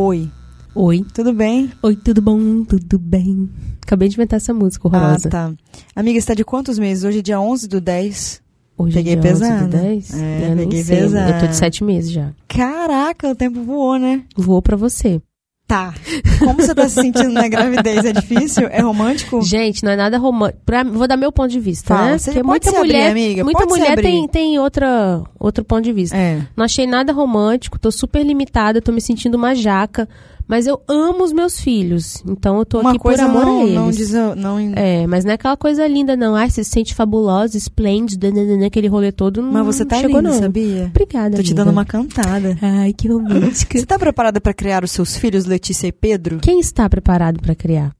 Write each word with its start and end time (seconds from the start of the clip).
Oi. 0.00 0.30
Oi. 0.76 1.04
Tudo 1.12 1.32
bem? 1.32 1.72
Oi, 1.82 1.96
tudo 1.96 2.22
bom? 2.22 2.62
Tudo 2.62 3.00
bem? 3.00 3.50
Acabei 3.82 4.08
de 4.08 4.14
inventar 4.14 4.36
essa 4.36 4.54
música 4.54 4.86
horrorosa. 4.86 5.26
Ah, 5.26 5.30
tá. 5.30 5.52
Amiga, 5.96 6.16
está 6.16 6.34
de 6.34 6.44
quantos 6.44 6.78
meses? 6.78 7.02
Hoje 7.02 7.18
é 7.18 7.22
dia 7.22 7.40
11 7.40 7.66
do 7.66 7.80
10. 7.80 8.40
Hoje 8.78 8.94
Peguei 8.94 9.14
é 9.14 9.16
dia 9.16 9.32
11 9.32 9.40
pesado. 9.40 9.64
do 9.64 9.70
10? 9.76 10.14
É, 10.14 10.52
eu 10.52 10.56
peguei 10.56 10.84
pesado. 10.84 11.32
Eu 11.32 11.40
tô 11.40 11.46
de 11.48 11.56
7 11.56 11.82
meses 11.82 12.12
já. 12.12 12.32
Caraca, 12.46 13.28
o 13.28 13.34
tempo 13.34 13.60
voou, 13.64 13.98
né? 13.98 14.22
Vou 14.36 14.62
pra 14.62 14.76
você. 14.76 15.20
Tá. 15.68 15.92
Como 16.38 16.54
você 16.54 16.74
tá 16.74 16.88
se 16.88 16.94
sentindo 16.94 17.28
na 17.28 17.46
gravidez? 17.46 18.02
É 18.02 18.10
difícil? 18.10 18.66
É 18.70 18.80
romântico? 18.80 19.42
Gente, 19.42 19.84
não 19.84 19.92
é 19.92 19.96
nada 19.96 20.16
romântico. 20.16 20.62
Pra- 20.64 20.82
Vou 20.82 21.06
dar 21.06 21.18
meu 21.18 21.30
ponto 21.30 21.50
de 21.50 21.60
vista, 21.60 21.94
Fala, 21.94 22.12
né? 22.12 22.18
você 22.18 22.30
Porque 22.30 22.42
muita 22.42 22.70
se 22.70 22.76
abrir, 22.76 22.88
mulher, 22.94 23.10
amiga, 23.10 23.44
muita 23.44 23.58
pode 23.66 23.70
mulher 23.78 24.00
tem, 24.00 24.26
tem 24.26 24.58
outra, 24.58 25.22
outro 25.38 25.62
ponto 25.62 25.82
de 25.82 25.92
vista. 25.92 26.16
É. 26.16 26.40
Não 26.56 26.64
achei 26.64 26.86
nada 26.86 27.12
romântico, 27.12 27.78
tô 27.78 27.90
super 27.92 28.24
limitada, 28.24 28.80
tô 28.80 28.90
me 28.92 29.00
sentindo 29.02 29.34
uma 29.34 29.54
jaca. 29.54 30.08
Mas 30.48 30.66
eu 30.66 30.80
amo 30.88 31.22
os 31.24 31.32
meus 31.32 31.60
filhos. 31.60 32.22
Então 32.26 32.58
eu 32.58 32.64
tô 32.64 32.80
Uma 32.80 32.90
aqui 32.90 32.98
por 33.00 33.20
amor 33.20 33.44
não, 33.44 33.58
a 33.60 33.62
eles. 33.64 33.74
não 33.74 33.90
diz... 33.90 34.12
Não... 34.12 34.58
É, 34.74 35.06
mas 35.06 35.24
não 35.24 35.32
é 35.32 35.34
aquela 35.34 35.56
coisa 35.56 35.86
linda, 35.86 36.16
não. 36.16 36.34
Ai, 36.34 36.48
você 36.48 36.64
se 36.64 36.70
sente 36.70 36.94
fabulosa, 36.94 37.56
esplêndida, 37.56 38.30
nananã, 38.30 38.66
aquele 38.66 38.88
rolê 38.88 39.12
todo. 39.12 39.42
Não 39.42 39.52
Mas 39.52 39.66
você 39.66 39.84
tá 39.84 39.96
chegou, 39.96 40.16
linda, 40.20 40.30
não. 40.30 40.38
sabia? 40.38 40.86
Obrigada, 40.86 41.36
Tô 41.36 41.42
te 41.42 41.48
amiga. 41.48 41.54
dando 41.54 41.70
uma 41.72 41.84
cantada. 41.84 42.56
Ai, 42.62 42.94
que 42.94 43.08
romântica. 43.08 43.78
Você 43.78 43.84
tá 43.84 43.98
preparada 43.98 44.40
pra 44.40 44.54
criar 44.54 44.82
os 44.82 44.90
seus 44.90 45.16
filhos, 45.16 45.44
Letícia 45.44 45.86
e 45.86 45.92
Pedro? 45.92 46.38
Quem 46.40 46.60
está 46.60 46.88
preparado 46.88 47.40
pra 47.42 47.54
criar? 47.54 47.92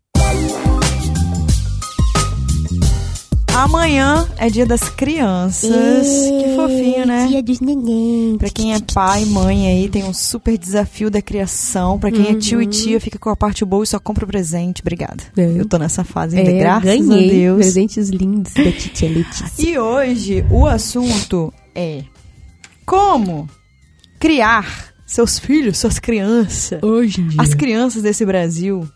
Amanhã 3.58 4.28
é 4.36 4.48
dia 4.48 4.64
das 4.64 4.88
crianças. 4.88 5.70
Que 5.72 6.54
fofinho, 6.54 7.04
né? 7.04 7.26
Dia 7.26 7.42
dos 7.42 7.58
neném. 7.60 8.36
Pra 8.38 8.48
quem 8.48 8.72
é 8.72 8.78
pai, 8.94 9.24
mãe 9.24 9.66
aí, 9.66 9.88
tem 9.88 10.04
um 10.04 10.14
super 10.14 10.56
desafio 10.56 11.10
da 11.10 11.20
criação. 11.20 11.98
Pra 11.98 12.10
quem 12.12 12.28
é 12.28 12.34
tio 12.36 12.62
e 12.62 12.64
Uhum. 12.66 12.70
tia, 12.70 13.00
fica 13.00 13.18
com 13.18 13.28
a 13.30 13.36
parte 13.36 13.64
boa 13.64 13.82
e 13.82 13.86
só 13.88 13.98
compra 13.98 14.24
o 14.24 14.28
presente. 14.28 14.80
Obrigada. 14.80 15.24
É. 15.36 15.42
Eu 15.58 15.66
tô 15.66 15.76
nessa 15.76 16.04
fase 16.04 16.38
ainda, 16.38 16.52
É, 16.52 16.58
graças 16.58 16.84
ganhei 16.84 17.26
a 17.28 17.32
Deus. 17.32 17.56
presentes 17.58 18.08
lindos 18.10 18.54
da 18.54 18.70
titia 18.70 19.08
Letícia. 19.08 19.50
E 19.66 19.76
hoje 19.76 20.44
o 20.52 20.64
assunto 20.64 21.52
é 21.74 22.04
como 22.86 23.48
criar 24.20 24.92
seus 25.04 25.36
filhos, 25.36 25.78
suas 25.78 25.98
crianças. 25.98 26.80
Hoje 26.80 27.20
em 27.20 27.26
dia. 27.28 27.42
As 27.42 27.54
crianças 27.54 28.02
desse 28.02 28.24
Brasil. 28.24 28.88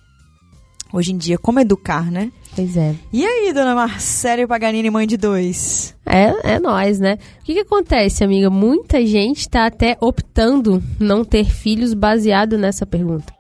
Hoje 0.93 1.11
em 1.13 1.17
dia, 1.17 1.37
como 1.37 1.59
educar, 1.59 2.11
né? 2.13 2.31
Pois 2.55 2.77
é. 2.77 2.95
E 3.13 3.25
aí, 3.25 3.53
dona 3.53 3.75
Marcela 3.75 4.47
Paganini, 4.47 4.91
mãe 4.91 5.07
de 5.07 5.17
dois? 5.17 5.95
É, 6.05 6.55
é 6.55 6.61
nós, 6.61 7.01
né? 7.01 7.19
O 7.41 7.45
que, 7.45 7.55
que 7.55 7.61
acontece, 7.61 8.23
amiga? 8.23 8.51
Muita 8.51 9.05
gente 9.07 9.49
tá 9.49 9.67
até 9.67 9.97
optando 10.01 10.83
não 11.01 11.25
ter 11.25 11.45
filhos 11.47 11.95
baseado 11.95 12.59
nessa 12.59 12.85
pergunta. 12.85 13.33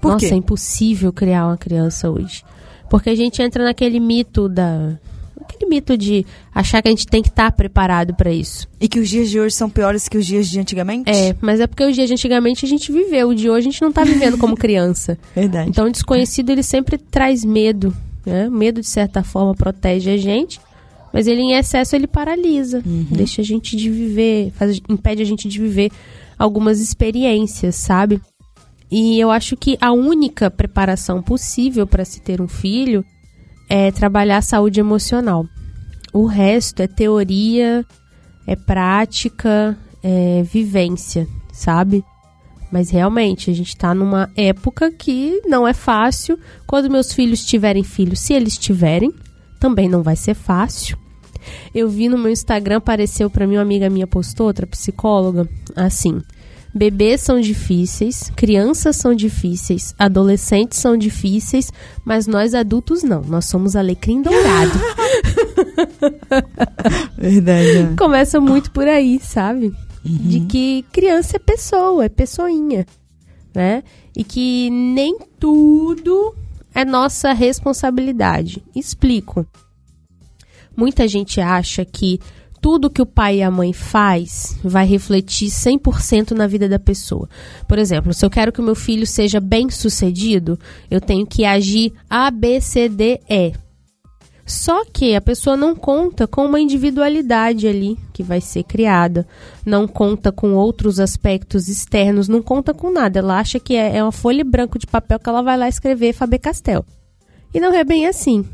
Por 0.00 0.12
Nossa, 0.12 0.26
quê? 0.26 0.34
é 0.34 0.36
impossível 0.36 1.12
criar 1.12 1.46
uma 1.46 1.56
criança 1.56 2.10
hoje. 2.10 2.42
Porque 2.88 3.10
a 3.10 3.14
gente 3.14 3.42
entra 3.42 3.64
naquele 3.64 4.00
mito 4.00 4.48
da. 4.48 4.98
Aquele 5.40 5.70
mito 5.70 5.96
de 5.96 6.26
achar 6.54 6.82
que 6.82 6.88
a 6.88 6.90
gente 6.90 7.06
tem 7.06 7.22
que 7.22 7.28
estar 7.28 7.52
preparado 7.52 8.14
pra 8.14 8.32
isso. 8.32 8.66
E 8.80 8.88
que 8.88 8.98
os 8.98 9.08
dias 9.08 9.30
de 9.30 9.38
hoje 9.38 9.54
são 9.54 9.70
piores 9.70 10.08
que 10.08 10.18
os 10.18 10.26
dias 10.26 10.48
de 10.48 10.58
antigamente? 10.58 11.08
É, 11.08 11.36
mas 11.40 11.60
é 11.60 11.66
porque 11.66 11.84
os 11.84 11.94
dias 11.94 12.08
de 12.08 12.14
antigamente 12.14 12.64
a 12.64 12.68
gente 12.68 12.90
viveu, 12.90 13.28
o 13.28 13.34
de 13.34 13.48
hoje 13.48 13.68
a 13.68 13.70
gente 13.70 13.82
não 13.82 13.92
tá 13.92 14.02
vivendo 14.02 14.38
como 14.38 14.56
criança. 14.58 15.16
Verdade. 15.34 15.70
Então 15.70 15.86
o 15.86 15.90
desconhecido 15.90 16.50
ele 16.50 16.64
sempre 16.64 16.98
traz 16.98 17.44
medo, 17.44 17.94
né? 18.26 18.48
Medo 18.50 18.80
de 18.80 18.86
certa 18.86 19.22
forma 19.22 19.54
protege 19.54 20.10
a 20.10 20.16
gente, 20.16 20.60
mas 21.12 21.26
ele 21.26 21.40
em 21.40 21.54
excesso 21.54 21.96
ele 21.96 22.06
paralisa, 22.06 22.82
deixa 22.84 23.40
a 23.40 23.44
gente 23.44 23.76
de 23.76 23.88
viver, 23.88 24.50
faz, 24.52 24.80
impede 24.88 25.22
a 25.22 25.24
gente 25.24 25.48
de 25.48 25.58
viver 25.58 25.90
algumas 26.38 26.80
experiências, 26.80 27.76
sabe? 27.76 28.20
E 28.90 29.18
eu 29.18 29.30
acho 29.30 29.56
que 29.56 29.76
a 29.80 29.92
única 29.92 30.50
preparação 30.50 31.22
possível 31.22 31.86
para 31.86 32.04
se 32.04 32.20
ter 32.20 32.40
um 32.40 32.48
filho 32.48 33.04
é 33.68 33.90
trabalhar 33.90 34.38
a 34.38 34.42
saúde 34.42 34.78
emocional. 34.78 35.46
O 36.12 36.26
resto 36.26 36.82
é 36.82 36.86
teoria, 36.86 37.84
é 38.46 38.54
prática, 38.54 39.76
é 40.02 40.42
vivência, 40.42 41.26
sabe? 41.52 42.04
Mas 42.70 42.90
realmente, 42.90 43.50
a 43.50 43.54
gente 43.54 43.76
tá 43.76 43.94
numa 43.94 44.30
época 44.36 44.90
que 44.90 45.40
não 45.46 45.66
é 45.66 45.72
fácil. 45.72 46.38
Quando 46.66 46.90
meus 46.90 47.12
filhos 47.12 47.44
tiverem 47.44 47.82
filhos, 47.82 48.20
se 48.20 48.32
eles 48.32 48.56
tiverem, 48.56 49.12
também 49.58 49.88
não 49.88 50.02
vai 50.02 50.16
ser 50.16 50.34
fácil. 50.34 50.98
Eu 51.74 51.88
vi 51.88 52.08
no 52.08 52.18
meu 52.18 52.30
Instagram, 52.30 52.78
apareceu 52.78 53.30
pra 53.30 53.46
mim, 53.46 53.56
uma 53.56 53.62
amiga 53.62 53.88
minha 53.88 54.06
postou, 54.06 54.46
outra 54.46 54.66
psicóloga, 54.66 55.48
assim: 55.76 56.20
bebês 56.74 57.20
são 57.20 57.40
difíceis, 57.40 58.30
crianças 58.34 58.96
são 58.96 59.14
difíceis, 59.14 59.94
adolescentes 59.98 60.78
são 60.78 60.96
difíceis, 60.96 61.72
mas 62.04 62.26
nós 62.26 62.54
adultos 62.54 63.02
não, 63.02 63.22
nós 63.22 63.46
somos 63.46 63.76
alecrim 63.76 64.22
dourado. 64.22 64.72
Verdade. 67.16 67.78
é. 67.78 67.94
Começa 67.96 68.40
muito 68.40 68.70
por 68.70 68.86
aí, 68.86 69.20
sabe? 69.22 69.72
De 70.06 70.40
que 70.46 70.84
criança 70.92 71.36
é 71.36 71.40
pessoa, 71.40 72.04
é 72.04 72.08
pessoinha, 72.08 72.86
né? 73.54 73.82
E 74.16 74.22
que 74.22 74.70
nem 74.70 75.18
tudo 75.38 76.34
é 76.74 76.84
nossa 76.84 77.32
responsabilidade. 77.32 78.62
Explico. 78.74 79.46
Muita 80.76 81.08
gente 81.08 81.40
acha 81.40 81.84
que 81.84 82.20
tudo 82.60 82.90
que 82.90 83.00
o 83.00 83.06
pai 83.06 83.38
e 83.38 83.42
a 83.42 83.50
mãe 83.50 83.72
faz 83.72 84.58
vai 84.62 84.86
refletir 84.86 85.48
100% 85.48 86.32
na 86.32 86.46
vida 86.46 86.68
da 86.68 86.78
pessoa. 86.78 87.28
Por 87.66 87.78
exemplo, 87.78 88.12
se 88.12 88.24
eu 88.24 88.30
quero 88.30 88.52
que 88.52 88.60
o 88.60 88.64
meu 88.64 88.74
filho 88.74 89.06
seja 89.06 89.40
bem-sucedido, 89.40 90.58
eu 90.90 91.00
tenho 91.00 91.26
que 91.26 91.44
agir 91.44 91.92
A, 92.10 92.30
B, 92.30 92.60
C, 92.60 92.88
D, 92.88 93.20
E. 93.28 93.52
Só 94.46 94.84
que 94.84 95.16
a 95.16 95.20
pessoa 95.20 95.56
não 95.56 95.74
conta 95.74 96.24
com 96.26 96.44
uma 96.46 96.60
individualidade 96.60 97.66
ali 97.66 97.98
que 98.12 98.22
vai 98.22 98.40
ser 98.40 98.62
criada, 98.62 99.26
não 99.64 99.88
conta 99.88 100.30
com 100.30 100.54
outros 100.54 101.00
aspectos 101.00 101.68
externos, 101.68 102.28
não 102.28 102.40
conta 102.40 102.72
com 102.72 102.88
nada. 102.92 103.18
Ela 103.18 103.40
acha 103.40 103.58
que 103.58 103.74
é, 103.74 103.96
é 103.96 104.02
uma 104.02 104.12
folha 104.12 104.44
branca 104.44 104.78
de 104.78 104.86
papel 104.86 105.18
que 105.18 105.28
ela 105.28 105.42
vai 105.42 105.56
lá 105.58 105.68
escrever 105.68 106.12
Faber 106.12 106.38
Castell. 106.38 106.84
E 107.52 107.58
não 107.58 107.74
é 107.74 107.82
bem 107.82 108.06
assim. 108.06 108.44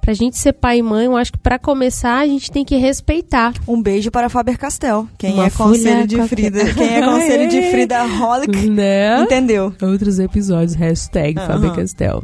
Pra 0.00 0.14
gente 0.14 0.38
ser 0.38 0.54
pai 0.54 0.78
e 0.78 0.82
mãe, 0.82 1.04
eu 1.04 1.14
acho 1.18 1.32
que 1.32 1.38
pra 1.38 1.58
começar 1.58 2.20
a 2.20 2.26
gente 2.26 2.50
tem 2.50 2.64
que 2.64 2.76
respeitar. 2.76 3.52
Um 3.68 3.82
beijo 3.82 4.10
para 4.10 4.30
Faber 4.30 4.56
Castell. 4.58 5.06
Quem 5.18 5.34
Uma 5.34 5.46
é 5.46 5.50
conselho 5.50 6.06
de 6.06 6.16
qualquer. 6.16 6.36
Frida, 6.36 6.72
quem 6.74 6.94
é 6.94 7.04
conselho 7.04 7.48
de 7.50 7.60
Frida 7.70 8.04
Holic, 8.04 8.70
Né? 8.70 9.20
entendeu? 9.20 9.74
Outros 9.82 10.18
episódios, 10.18 10.74
hashtag 10.74 11.38
Aham. 11.38 11.46
Faber 11.46 11.74
Castell. 11.76 12.22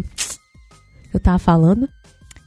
Eu 1.12 1.20
tava 1.20 1.38
falando? 1.38 1.86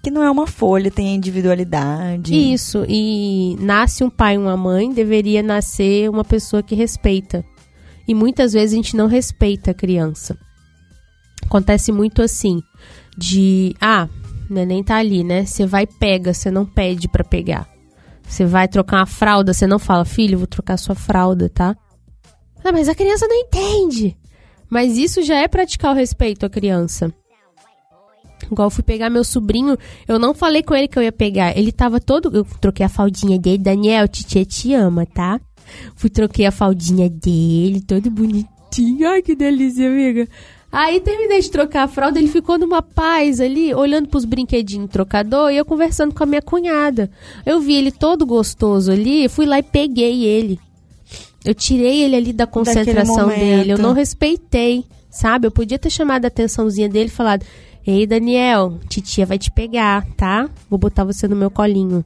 Que 0.01 0.09
não 0.09 0.23
é 0.23 0.31
uma 0.31 0.47
folha, 0.47 0.89
tem 0.89 1.15
individualidade. 1.15 2.33
Isso, 2.33 2.85
e 2.87 3.57
nasce 3.59 4.03
um 4.03 4.09
pai 4.09 4.35
e 4.35 4.37
uma 4.37 4.55
mãe, 4.55 4.91
deveria 4.91 5.43
nascer 5.43 6.09
uma 6.09 6.23
pessoa 6.23 6.63
que 6.63 6.73
respeita. 6.73 7.43
E 8.07 8.13
muitas 8.13 8.53
vezes 8.53 8.73
a 8.73 8.75
gente 8.77 8.95
não 8.95 9.07
respeita 9.07 9.71
a 9.71 9.73
criança. 9.73 10.37
Acontece 11.45 11.91
muito 11.91 12.21
assim, 12.21 12.61
de, 13.17 13.75
ah, 13.81 14.07
o 14.49 14.53
neném 14.53 14.83
tá 14.83 14.95
ali, 14.97 15.23
né? 15.23 15.45
Você 15.45 15.65
vai 15.65 15.85
pega, 15.85 16.33
você 16.33 16.49
não 16.49 16.65
pede 16.65 17.07
pra 17.07 17.23
pegar. 17.23 17.67
Você 18.23 18.45
vai 18.45 18.67
trocar 18.67 18.97
uma 18.97 19.05
fralda, 19.05 19.53
você 19.53 19.67
não 19.67 19.79
fala, 19.79 20.05
filho, 20.05 20.37
vou 20.37 20.47
trocar 20.47 20.77
sua 20.77 20.95
fralda, 20.95 21.49
tá? 21.49 21.75
Ah, 22.63 22.71
mas 22.71 22.87
a 22.87 22.95
criança 22.95 23.27
não 23.27 23.35
entende. 23.35 24.15
Mas 24.69 24.97
isso 24.97 25.21
já 25.23 25.37
é 25.37 25.47
praticar 25.47 25.91
o 25.91 25.95
respeito 25.95 26.45
à 26.45 26.49
criança. 26.49 27.11
Igual 28.51 28.67
eu 28.67 28.71
fui 28.71 28.83
pegar 28.83 29.09
meu 29.09 29.23
sobrinho, 29.23 29.77
eu 30.07 30.17
não 30.19 30.33
falei 30.33 30.63
com 30.63 30.73
ele 30.73 30.87
que 30.87 30.97
eu 30.97 31.03
ia 31.03 31.11
pegar. 31.11 31.57
Ele 31.57 31.71
tava 31.71 31.99
todo. 31.99 32.35
Eu 32.35 32.45
troquei 32.59 32.85
a 32.85 32.89
faldinha 32.89 33.37
dele. 33.37 33.57
Daniel, 33.57 34.07
titia 34.07 34.45
te 34.45 34.73
ama, 34.73 35.05
tá? 35.05 35.39
Fui 35.95 36.09
troquei 36.09 36.45
a 36.45 36.51
faldinha 36.51 37.09
dele, 37.09 37.81
todo 37.81 38.09
bonitinho. 38.09 39.07
Ai, 39.07 39.21
que 39.21 39.35
delícia, 39.35 39.87
amiga. 39.87 40.27
Aí 40.71 40.99
terminei 40.99 41.41
de 41.41 41.49
trocar 41.49 41.83
a 41.83 41.87
fralda, 41.87 42.19
ele 42.19 42.27
ficou 42.27 42.57
numa 42.59 42.81
paz 42.81 43.39
ali, 43.39 43.73
olhando 43.73 44.07
pros 44.07 44.23
brinquedinhos 44.23 44.87
do 44.87 44.91
trocador 44.91 45.51
e 45.51 45.57
eu 45.57 45.65
conversando 45.65 46.13
com 46.13 46.23
a 46.23 46.27
minha 46.27 46.43
cunhada. 46.43 47.09
Eu 47.43 47.59
vi 47.59 47.73
ele 47.73 47.91
todo 47.91 48.25
gostoso 48.25 48.91
ali, 48.91 49.27
fui 49.27 49.47
lá 49.47 49.57
e 49.57 49.63
peguei 49.63 50.23
ele. 50.23 50.59
Eu 51.43 51.55
tirei 51.55 52.03
ele 52.03 52.15
ali 52.15 52.33
da 52.33 52.45
concentração 52.45 53.29
dele, 53.29 53.71
eu 53.71 53.79
não 53.79 53.93
respeitei, 53.93 54.85
sabe? 55.09 55.47
Eu 55.47 55.51
podia 55.51 55.79
ter 55.79 55.89
chamado 55.89 56.25
a 56.25 56.27
atençãozinha 56.27 56.87
dele 56.87 57.07
e 57.07 57.11
falado: 57.11 57.43
Ei, 57.85 58.05
Daniel, 58.05 58.79
titia 58.87 59.25
vai 59.25 59.37
te 59.37 59.49
pegar, 59.51 60.05
tá? 60.15 60.49
Vou 60.69 60.77
botar 60.77 61.03
você 61.03 61.27
no 61.27 61.35
meu 61.35 61.49
colinho. 61.49 62.03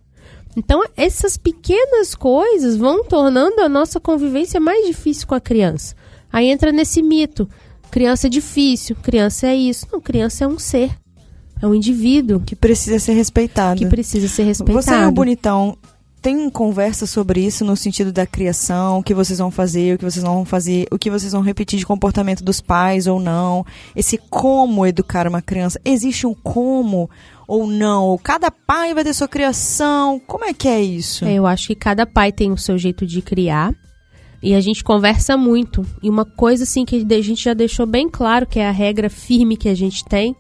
Então, 0.56 0.84
essas 0.96 1.36
pequenas 1.36 2.14
coisas 2.14 2.78
vão 2.78 3.04
tornando 3.04 3.60
a 3.62 3.68
nossa 3.68 4.00
convivência 4.00 4.60
mais 4.60 4.86
difícil 4.86 5.28
com 5.28 5.36
a 5.36 5.42
criança. 5.42 5.96
Aí 6.32 6.48
entra 6.48 6.72
nesse 6.72 7.02
mito: 7.02 7.50
criança 7.90 8.28
é 8.28 8.30
difícil, 8.30 8.96
criança 9.02 9.48
é 9.48 9.56
isso. 9.56 9.88
Não, 9.92 10.00
criança 10.00 10.46
é 10.46 10.48
um 10.48 10.60
ser, 10.60 10.92
é 11.62 11.66
um 11.68 11.74
indivíduo 11.74 12.40
Que 12.40 12.56
precisa 12.56 13.00
ser 13.00 13.14
respeitado. 13.14 13.80
que 13.80 13.86
precisa 13.88 14.28
ser 14.28 14.44
respeitado. 14.44 14.84
Você 14.86 14.94
é 14.94 15.08
um 15.08 15.12
bonitão 15.12 15.78
tem 16.24 16.50
conversa 16.50 17.06
sobre 17.06 17.46
isso 17.46 17.66
no 17.66 17.76
sentido 17.76 18.10
da 18.10 18.26
criação, 18.26 19.00
o 19.00 19.04
que 19.04 19.14
vocês 19.14 19.40
vão 19.40 19.52
fazer, 19.52 19.94
o 19.94 19.98
que 19.98 20.06
vocês 20.06 20.24
não 20.24 20.36
vão 20.36 20.46
fazer, 20.46 20.88
o 20.90 20.98
que 20.98 21.12
vocês 21.12 21.34
vão 21.34 21.42
repetir 21.42 21.78
de 21.78 21.86
comportamento 21.86 22.42
dos 22.42 22.62
pais 22.62 23.08
ou 23.08 23.20
não? 23.20 23.66
Esse 23.94 24.18
como 24.30 24.86
educar 24.86 25.28
uma 25.28 25.42
criança. 25.42 25.82
Existe 25.84 26.26
um 26.26 26.34
como 26.34 27.10
ou 27.46 27.68
não? 27.68 28.18
Cada 28.24 28.50
pai 28.50 28.94
vai 28.94 29.04
ter 29.04 29.14
sua 29.14 29.28
criação. 29.28 30.18
Como 30.26 30.46
é 30.46 30.54
que 30.54 30.70
é 30.70 30.82
isso? 30.82 31.26
É, 31.26 31.34
eu 31.34 31.46
acho 31.46 31.68
que 31.68 31.76
cada 31.76 32.06
pai 32.06 32.32
tem 32.32 32.54
o 32.54 32.58
seu 32.58 32.78
jeito 32.78 33.06
de 33.06 33.22
criar. 33.22 33.76
E 34.42 34.56
a 34.56 34.62
gente 34.62 34.82
conversa 34.82 35.36
muito. 35.36 35.86
E 36.02 36.10
uma 36.10 36.24
coisa 36.24 36.64
assim 36.64 36.86
que 36.86 37.06
a 37.14 37.22
gente 37.22 37.44
já 37.44 37.54
deixou 37.54 37.86
bem 37.86 38.10
claro, 38.10 38.48
que 38.48 38.60
é 38.60 38.68
a 38.68 38.72
regra 38.72 39.10
firme 39.10 39.58
que 39.58 39.68
a 39.68 39.76
gente 39.76 40.06
tem, 40.06 40.34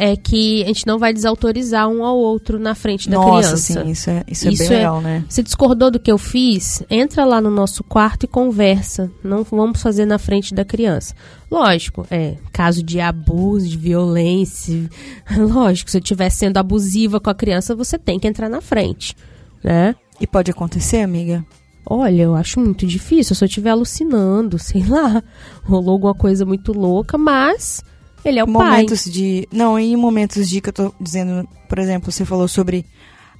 é 0.00 0.16
que 0.16 0.62
a 0.62 0.66
gente 0.68 0.86
não 0.86 0.98
vai 0.98 1.12
desautorizar 1.12 1.86
um 1.86 2.02
ao 2.02 2.16
outro 2.16 2.58
na 2.58 2.74
frente 2.74 3.06
da 3.06 3.18
Nossa, 3.18 3.48
criança. 3.48 3.56
sim, 3.84 3.90
isso 3.90 4.08
é, 4.08 4.24
isso 4.26 4.48
é 4.48 4.50
bem 4.50 4.68
legal, 4.68 5.02
né? 5.02 5.22
Se 5.28 5.42
discordou 5.42 5.90
do 5.90 6.00
que 6.00 6.10
eu 6.10 6.16
fiz, 6.16 6.82
entra 6.88 7.22
lá 7.26 7.38
no 7.38 7.50
nosso 7.50 7.84
quarto 7.84 8.24
e 8.24 8.26
conversa. 8.26 9.10
Não 9.22 9.44
vamos 9.44 9.82
fazer 9.82 10.06
na 10.06 10.18
frente 10.18 10.54
da 10.54 10.64
criança. 10.64 11.14
Lógico, 11.50 12.06
é 12.10 12.36
caso 12.50 12.82
de 12.82 12.98
abuso, 12.98 13.68
de 13.68 13.76
violência. 13.76 14.88
Lógico, 15.36 15.90
se 15.90 15.98
eu 15.98 16.00
estiver 16.00 16.30
sendo 16.30 16.56
abusiva 16.56 17.20
com 17.20 17.28
a 17.28 17.34
criança, 17.34 17.76
você 17.76 17.98
tem 17.98 18.18
que 18.18 18.26
entrar 18.26 18.48
na 18.48 18.62
frente, 18.62 19.14
né? 19.62 19.94
E 20.18 20.26
pode 20.26 20.50
acontecer, 20.50 21.02
amiga? 21.02 21.44
Olha, 21.84 22.22
eu 22.22 22.34
acho 22.34 22.58
muito 22.58 22.86
difícil. 22.86 23.34
Se 23.34 23.44
eu 23.44 23.46
estiver 23.46 23.70
alucinando, 23.70 24.56
sei 24.58 24.82
lá, 24.82 25.22
rolou 25.62 25.92
alguma 25.92 26.14
coisa 26.14 26.46
muito 26.46 26.72
louca, 26.72 27.18
mas 27.18 27.82
ele 28.24 28.38
é 28.38 28.44
o 28.44 28.48
momentos 28.48 29.04
pai. 29.04 29.12
de 29.12 29.48
não 29.52 29.78
em 29.78 29.96
momentos 29.96 30.48
de 30.48 30.60
que 30.60 30.68
eu 30.68 30.72
tô 30.72 30.94
dizendo 31.00 31.48
por 31.68 31.78
exemplo 31.78 32.10
você 32.12 32.24
falou 32.24 32.46
sobre 32.48 32.84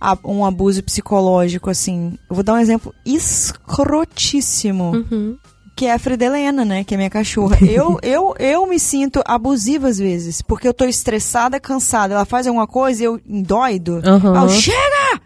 a- 0.00 0.16
um 0.24 0.44
abuso 0.44 0.82
psicológico 0.82 1.68
assim 1.70 2.18
eu 2.28 2.34
vou 2.34 2.42
dar 2.44 2.54
um 2.54 2.58
exemplo 2.58 2.94
escrotíssimo 3.04 4.92
Uhum. 5.10 5.36
que 5.76 5.86
é 5.86 5.92
a 5.94 5.98
Frida 5.98 6.26
Helena 6.26 6.64
né 6.64 6.84
que 6.84 6.94
é 6.94 6.96
minha 6.96 7.10
cachorra 7.10 7.56
eu 7.64 7.98
eu 8.02 8.34
eu 8.38 8.66
me 8.66 8.78
sinto 8.78 9.22
abusiva 9.26 9.88
às 9.88 9.98
vezes 9.98 10.42
porque 10.42 10.66
eu 10.68 10.74
tô 10.74 10.84
estressada 10.84 11.58
cansada 11.60 12.14
ela 12.14 12.24
faz 12.24 12.46
alguma 12.46 12.66
coisa 12.66 13.02
e 13.02 13.06
eu 13.06 13.20
endoido. 13.26 14.00
Aí 14.04 14.42
eu, 14.42 14.48
chega 14.50 15.20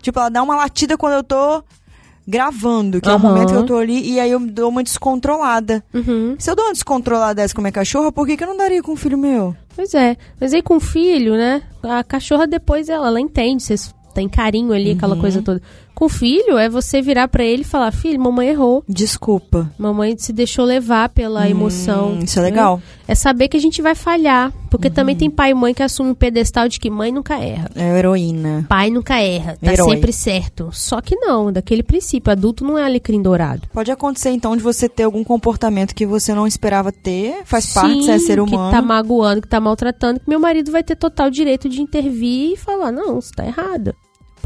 tipo 0.00 0.18
ela 0.18 0.28
dá 0.28 0.42
uma 0.42 0.56
latida 0.56 0.96
quando 0.96 1.14
eu 1.14 1.22
tô 1.24 1.62
gravando 2.26 3.00
que 3.00 3.08
é 3.08 3.14
o 3.14 3.18
momento 3.18 3.48
que 3.50 3.54
eu 3.58 3.64
tô 3.66 3.76
ali 3.76 4.12
e 4.12 4.18
aí 4.20 4.30
eu 4.30 4.40
dou 4.40 4.68
uma 4.68 4.82
descontrolada 4.82 5.82
Uhum. 5.94 6.34
se 6.38 6.50
eu 6.50 6.56
dou 6.56 6.64
uma 6.66 6.72
descontrolada 6.72 7.34
dessa 7.36 7.54
com 7.54 7.60
a 7.60 7.62
minha 7.62 7.72
cachorra, 7.72 8.10
por 8.10 8.26
que, 8.26 8.36
que 8.36 8.42
eu 8.44 8.48
não 8.48 8.56
daria 8.56 8.82
com 8.82 8.92
um 8.92 8.96
filho 8.96 9.16
meu? 9.18 9.54
Pois 9.74 9.94
é. 9.94 10.16
Mas 10.40 10.52
aí 10.54 10.62
com 10.62 10.76
o 10.76 10.80
filho, 10.80 11.34
né? 11.36 11.62
A 11.82 12.02
cachorra 12.02 12.46
depois 12.46 12.88
ela, 12.88 13.06
ela 13.08 13.20
entende, 13.20 13.62
vocês 13.62 13.94
têm 14.14 14.28
carinho 14.28 14.72
ali, 14.72 14.92
aquela 14.92 15.14
Uhum. 15.14 15.20
coisa 15.20 15.42
toda. 15.42 15.60
Com 15.96 16.04
o 16.04 16.08
filho, 16.10 16.58
é 16.58 16.68
você 16.68 17.00
virar 17.00 17.26
pra 17.26 17.42
ele 17.42 17.62
e 17.62 17.64
falar: 17.64 17.90
Filho, 17.90 18.20
mamãe 18.20 18.48
errou. 18.50 18.84
Desculpa. 18.86 19.72
Mamãe 19.78 20.14
se 20.18 20.30
deixou 20.30 20.66
levar 20.66 21.08
pela 21.08 21.48
emoção. 21.48 22.10
Hum, 22.10 22.18
isso 22.18 22.38
é 22.38 22.42
né? 22.42 22.50
legal. 22.50 22.82
É 23.08 23.14
saber 23.14 23.48
que 23.48 23.56
a 23.56 23.60
gente 23.60 23.80
vai 23.80 23.94
falhar. 23.94 24.52
Porque 24.70 24.90
também 24.90 25.16
tem 25.16 25.30
pai 25.30 25.52
e 25.52 25.54
mãe 25.54 25.72
que 25.72 25.82
assumem 25.82 26.12
o 26.12 26.14
pedestal 26.14 26.68
de 26.68 26.78
que 26.78 26.90
mãe 26.90 27.10
nunca 27.10 27.38
erra. 27.38 27.70
É 27.74 27.98
heroína. 27.98 28.66
Pai 28.68 28.90
nunca 28.90 29.18
erra, 29.18 29.56
tá 29.58 29.72
Herói. 29.72 29.94
sempre 29.94 30.12
certo. 30.12 30.68
Só 30.70 31.00
que 31.00 31.16
não, 31.16 31.50
daquele 31.50 31.82
princípio, 31.82 32.30
adulto 32.30 32.62
não 32.62 32.76
é 32.76 32.84
alecrim 32.84 33.22
dourado. 33.22 33.62
Pode 33.72 33.90
acontecer, 33.90 34.30
então, 34.30 34.54
de 34.54 34.62
você 34.62 34.90
ter 34.90 35.04
algum 35.04 35.24
comportamento 35.24 35.94
que 35.94 36.04
você 36.04 36.34
não 36.34 36.46
esperava 36.46 36.92
ter. 36.92 37.38
Faz 37.46 37.72
parte, 37.72 38.02
você 38.02 38.10
é 38.10 38.18
ser 38.18 38.38
humano. 38.38 38.70
que 38.70 38.76
tá 38.76 38.82
magoando, 38.82 39.40
que 39.40 39.48
tá 39.48 39.60
maltratando, 39.60 40.20
que 40.20 40.28
meu 40.28 40.40
marido 40.40 40.70
vai 40.70 40.82
ter 40.82 40.96
total 40.96 41.30
direito 41.30 41.70
de 41.70 41.80
intervir 41.80 42.52
e 42.52 42.56
falar, 42.56 42.92
não, 42.92 43.18
você 43.18 43.32
tá 43.34 43.46
errada. 43.46 43.94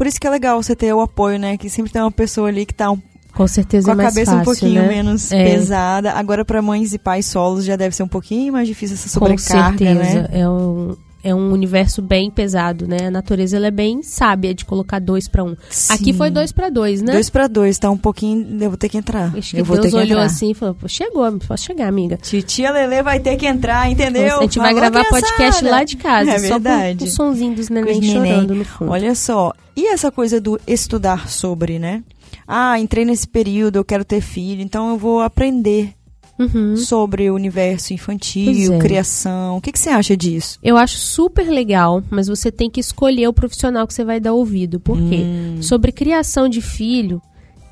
Por 0.01 0.07
isso 0.07 0.19
que 0.19 0.25
é 0.25 0.31
legal 0.31 0.59
você 0.63 0.75
ter 0.75 0.91
o 0.91 0.99
apoio, 0.99 1.37
né? 1.37 1.55
Que 1.57 1.69
sempre 1.69 1.91
tem 1.91 2.01
uma 2.01 2.11
pessoa 2.11 2.47
ali 2.47 2.65
que 2.65 2.73
tá 2.73 2.89
um- 2.89 2.99
Com 3.35 3.47
certeza 3.47 3.85
com 3.85 3.91
é 3.91 3.93
a 3.93 3.95
mais 3.97 4.09
cabeça 4.09 4.31
fácil, 4.31 4.41
um 4.41 4.45
pouquinho 4.45 4.81
né? 4.81 4.87
menos 4.87 5.31
É. 5.31 5.43
pesada. 5.45 6.13
Agora, 6.13 6.43
pra 6.43 6.59
mães 6.59 6.91
e 6.91 6.97
pais 6.97 7.27
solos, 7.27 7.63
já 7.63 7.75
deve 7.75 7.95
ser 7.95 8.01
um 8.01 8.07
pouquinho 8.07 8.51
mais 8.51 8.67
difícil 8.67 8.95
essa 8.95 9.07
Com 9.19 9.25
sobrecarga, 9.27 9.77
certeza. 9.77 10.21
né? 10.23 10.29
É 10.31 10.49
um, 10.49 10.97
é 11.23 11.33
um 11.35 11.51
universo 11.51 12.01
bem 12.01 12.29
pesado, 12.31 12.87
né? 12.87 12.97
A 13.07 13.11
natureza 13.11 13.57
ela 13.57 13.67
é 13.67 13.71
bem 13.71 14.01
sábia 14.01 14.53
de 14.53 14.65
colocar 14.65 14.99
dois 14.99 15.27
pra 15.27 15.43
um. 15.43 15.55
Aqui 15.89 16.05
Sim. 16.05 16.13
foi 16.13 16.29
dois 16.29 16.51
pra 16.51 16.69
dois, 16.69 17.01
né? 17.01 17.13
Dois 17.13 17.29
pra 17.29 17.47
dois, 17.47 17.77
tá 17.77 17.89
um 17.89 17.97
pouquinho. 17.97 18.45
Eu 18.61 18.69
vou 18.69 18.77
ter 18.77 18.89
que 18.89 18.97
entrar. 18.97 19.35
Acho 19.37 19.51
que 19.51 19.61
eu 19.61 19.65
vou 19.65 19.75
Deus 19.75 19.85
ter 19.85 19.91
que 19.91 19.95
olhou 19.97 20.09
entrar. 20.19 20.23
assim 20.25 20.51
e 20.51 20.53
falou, 20.53 20.75
"Pô, 20.75 20.87
chegou, 20.87 21.31
pode 21.39 21.61
chegar, 21.61 21.87
amiga. 21.87 22.17
Titia 22.17 22.71
Lele 22.71 23.03
vai 23.03 23.19
ter 23.19 23.35
que 23.37 23.45
entrar, 23.45 23.89
entendeu? 23.91 24.39
a 24.39 24.41
gente 24.41 24.57
vai 24.59 24.71
Alô, 24.71 24.79
gravar 24.79 25.03
criançada? 25.05 25.27
podcast 25.35 25.65
lá 25.65 25.83
de 25.83 25.97
casa, 25.97 26.31
É 26.31 26.39
só 26.39 26.55
com 26.55 26.59
verdade. 26.61 27.03
o 27.03 27.07
sonzinho 27.07 27.55
dos 27.55 27.69
neném 27.69 27.95
Com 27.95 27.99
neném. 28.01 28.13
chorando 28.31 28.55
no 28.55 28.65
fundo. 28.65 28.91
Olha 28.91 29.13
só, 29.15 29.53
e 29.75 29.87
essa 29.87 30.11
coisa 30.11 30.39
do 30.41 30.59
estudar 30.67 31.29
sobre, 31.29 31.77
né? 31.79 32.03
Ah, 32.47 32.79
entrei 32.79 33.05
nesse 33.05 33.27
período, 33.27 33.75
eu 33.77 33.83
quero 33.85 34.03
ter 34.03 34.21
filho, 34.21 34.61
então 34.61 34.89
eu 34.89 34.97
vou 34.97 35.21
aprender 35.21 35.93
Uhum. 36.39 36.75
sobre 36.75 37.29
o 37.29 37.35
universo 37.35 37.93
infantil, 37.93 38.73
é. 38.73 38.79
criação. 38.79 39.57
O 39.57 39.61
que, 39.61 39.71
que 39.71 39.79
você 39.79 39.89
acha 39.89 40.17
disso? 40.17 40.57
Eu 40.63 40.75
acho 40.75 40.97
super 40.97 41.47
legal, 41.47 42.03
mas 42.09 42.27
você 42.27 42.51
tem 42.51 42.69
que 42.69 42.79
escolher 42.79 43.27
o 43.27 43.33
profissional 43.33 43.85
que 43.85 43.93
você 43.93 44.03
vai 44.03 44.19
dar 44.19 44.33
ouvido. 44.33 44.79
Por 44.79 44.97
quê? 44.97 45.23
Hum. 45.23 45.61
Sobre 45.61 45.91
criação 45.91 46.49
de 46.49 46.61
filho, 46.61 47.21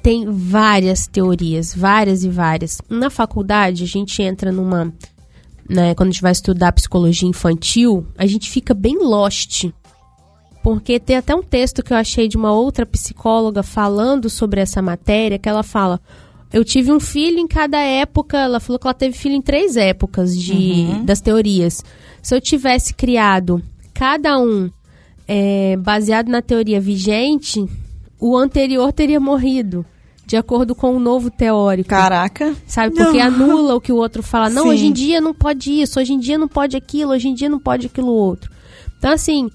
tem 0.01 0.25
várias 0.29 1.07
teorias, 1.07 1.73
várias 1.75 2.23
e 2.23 2.29
várias. 2.29 2.81
Na 2.89 3.09
faculdade, 3.09 3.83
a 3.83 3.87
gente 3.87 4.21
entra 4.21 4.51
numa. 4.51 4.93
Né, 5.67 5.93
quando 5.93 6.09
a 6.09 6.11
gente 6.11 6.21
vai 6.21 6.31
estudar 6.31 6.71
psicologia 6.71 7.29
infantil, 7.29 8.07
a 8.17 8.25
gente 8.25 8.49
fica 8.49 8.73
bem 8.73 8.97
lost. 8.97 9.65
Porque 10.63 10.99
tem 10.99 11.15
até 11.15 11.35
um 11.35 11.43
texto 11.43 11.83
que 11.83 11.93
eu 11.93 11.97
achei 11.97 12.27
de 12.27 12.35
uma 12.35 12.51
outra 12.51 12.85
psicóloga 12.85 13.61
falando 13.61 14.29
sobre 14.29 14.59
essa 14.59 14.81
matéria, 14.81 15.37
que 15.37 15.47
ela 15.47 15.63
fala. 15.63 16.01
Eu 16.51 16.65
tive 16.65 16.91
um 16.91 16.99
filho 16.99 17.39
em 17.39 17.47
cada 17.47 17.79
época. 17.79 18.37
Ela 18.37 18.59
falou 18.59 18.79
que 18.79 18.87
ela 18.87 18.93
teve 18.93 19.15
filho 19.15 19.35
em 19.35 19.41
três 19.41 19.77
épocas 19.77 20.37
de, 20.37 20.85
das 21.03 21.21
teorias. 21.21 21.83
Se 22.21 22.35
eu 22.35 22.41
tivesse 22.41 22.93
criado 22.93 23.61
cada 23.93 24.39
um 24.39 24.69
é, 25.27 25.77
baseado 25.77 26.29
na 26.29 26.41
teoria 26.41 26.81
vigente, 26.81 27.63
o 28.19 28.35
anterior 28.35 28.91
teria 28.91 29.19
morrido, 29.19 29.85
de 30.25 30.35
acordo 30.35 30.73
com 30.73 30.95
o 30.95 30.99
novo 30.99 31.29
teórico. 31.29 31.89
Caraca. 31.89 32.55
Sabe? 32.65 32.95
Porque 32.95 33.19
Não. 33.19 33.27
anula 33.27 33.75
o 33.75 33.81
que 33.81 33.91
o 33.91 33.95
outro 33.97 34.23
fala. 34.23 34.49
Não, 34.49 34.63
Sim. 34.63 34.69
hoje 34.69 34.85
em 34.87 34.91
dia 34.91 35.21
não 35.21 35.33
pode 35.33 35.81
isso, 35.81 35.99
hoje 35.99 36.13
em 36.13 36.19
dia 36.19 36.37
não 36.37 36.47
pode 36.47 36.75
aquilo, 36.75 37.11
hoje 37.11 37.27
em 37.27 37.33
dia 37.33 37.47
não 37.47 37.59
pode 37.59 37.85
aquilo 37.85 38.11
outro. 38.11 38.51
Então, 38.97 39.11
assim, 39.11 39.49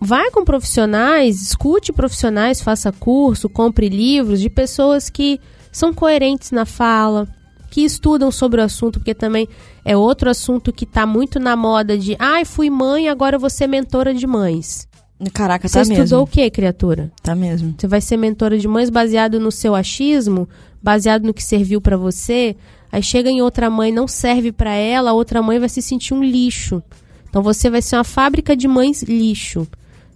vai 0.00 0.30
com 0.30 0.44
profissionais, 0.44 1.40
escute 1.42 1.92
profissionais, 1.92 2.60
faça 2.60 2.90
curso, 2.90 3.48
compre 3.48 3.88
livros 3.88 4.40
de 4.40 4.50
pessoas 4.50 5.08
que 5.10 5.38
são 5.74 5.92
coerentes 5.92 6.50
na 6.52 6.64
fala, 6.64 7.28
que 7.70 7.80
estudam 7.82 8.30
sobre 8.30 8.60
o 8.60 8.64
assunto, 8.64 9.00
porque 9.00 9.14
também 9.14 9.48
é 9.84 9.96
outro 9.96 10.30
assunto 10.30 10.72
que 10.72 10.86
tá 10.86 11.04
muito 11.04 11.40
na 11.40 11.56
moda 11.56 11.98
de 11.98 12.14
ai, 12.18 12.44
fui 12.44 12.70
mãe, 12.70 13.08
agora 13.08 13.36
eu 13.36 13.40
vou 13.40 13.50
ser 13.50 13.66
mentora 13.66 14.14
de 14.14 14.26
mães. 14.26 14.86
Caraca, 15.32 15.66
Você 15.66 15.74
tá 15.74 15.82
estudou 15.82 16.00
mesmo. 16.00 16.20
o 16.22 16.26
que, 16.26 16.50
criatura? 16.50 17.10
Tá 17.22 17.34
mesmo. 17.34 17.74
Você 17.76 17.86
vai 17.88 18.00
ser 18.00 18.16
mentora 18.16 18.58
de 18.58 18.68
mães 18.68 18.90
baseado 18.90 19.40
no 19.40 19.50
seu 19.50 19.74
achismo, 19.74 20.48
baseado 20.82 21.24
no 21.24 21.34
que 21.34 21.42
serviu 21.42 21.80
pra 21.80 21.96
você. 21.96 22.56
Aí 22.92 23.02
chega 23.02 23.28
em 23.30 23.40
outra 23.42 23.68
mãe, 23.70 23.90
não 23.90 24.06
serve 24.06 24.52
pra 24.52 24.72
ela, 24.74 25.10
a 25.10 25.14
outra 25.14 25.42
mãe 25.42 25.58
vai 25.58 25.68
se 25.68 25.82
sentir 25.82 26.14
um 26.14 26.22
lixo. 26.22 26.80
Então 27.28 27.42
você 27.42 27.68
vai 27.68 27.82
ser 27.82 27.96
uma 27.96 28.04
fábrica 28.04 28.56
de 28.56 28.68
mães 28.68 29.02
lixo, 29.02 29.66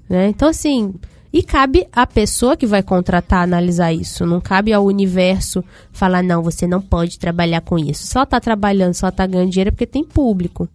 né? 0.09 0.29
Então 0.29 0.49
assim, 0.49 0.95
e 1.33 1.43
cabe 1.43 1.87
à 1.93 2.07
pessoa 2.07 2.57
que 2.57 2.67
vai 2.67 2.83
contratar 2.83 3.43
analisar 3.43 3.93
isso. 3.93 4.25
Não 4.25 4.41
cabe 4.41 4.73
ao 4.73 4.85
universo 4.85 5.63
falar 5.93 6.23
não, 6.23 6.43
você 6.43 6.67
não 6.67 6.81
pode 6.81 7.19
trabalhar 7.19 7.61
com 7.61 7.79
isso. 7.79 8.17
Ela 8.17 8.27
tá 8.27 8.41
trabalhando, 8.41 8.97
ela 9.03 9.13
tá 9.13 9.27
ganhando 9.27 9.51
dinheiro 9.51 9.69
é 9.69 9.71
porque 9.71 9.87
tem 9.87 10.05
público. 10.05 10.69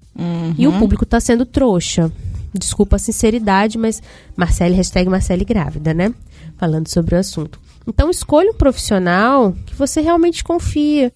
E 0.58 0.68
o 0.68 0.74
público 0.78 1.06
tá 1.06 1.20
sendo 1.20 1.46
trouxa. 1.46 2.12
Desculpa 2.54 2.98
a 2.98 3.00
sinceridade, 3.00 3.80
mas 3.80 4.02
Marcele, 4.36 4.76
hashtag 4.76 5.10
Marcele 5.10 5.44
grávida, 5.44 5.92
né? 5.94 6.14
Falando 6.56 6.88
sobre 6.88 7.16
o 7.16 7.20
assunto. 7.20 7.60
Então 7.88 8.12
escolha 8.12 8.52
um 8.52 8.56
profissional 8.56 9.54
que 9.66 9.74
você 9.74 10.02
realmente 10.02 10.44
confia, 10.44 11.12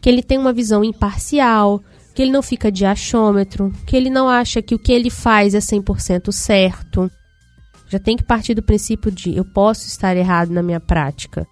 que 0.00 0.08
ele 0.08 0.22
tem 0.22 0.36
uma 0.36 0.52
visão 0.52 0.84
imparcial, 0.84 1.82
que 2.14 2.20
ele 2.20 2.30
não 2.30 2.42
fica 2.42 2.70
de 2.70 2.84
achômetro, 2.84 3.72
que 3.86 3.96
ele 3.96 4.10
não 4.10 4.28
acha 4.28 4.60
que 4.60 4.74
o 4.74 4.78
que 4.78 4.92
ele 4.92 5.08
faz 5.08 5.54
é 5.54 5.58
100% 5.58 6.30
certo. 6.30 7.10
Já 7.92 7.98
tem 7.98 8.16
que 8.16 8.24
partir 8.24 8.54
do 8.54 8.62
princípio 8.62 9.10
de 9.10 9.36
eu 9.36 9.44
posso 9.44 9.86
estar 9.86 10.16
errado 10.16 10.48
na 10.48 10.62
minha 10.62 10.80
prática. 10.80 11.46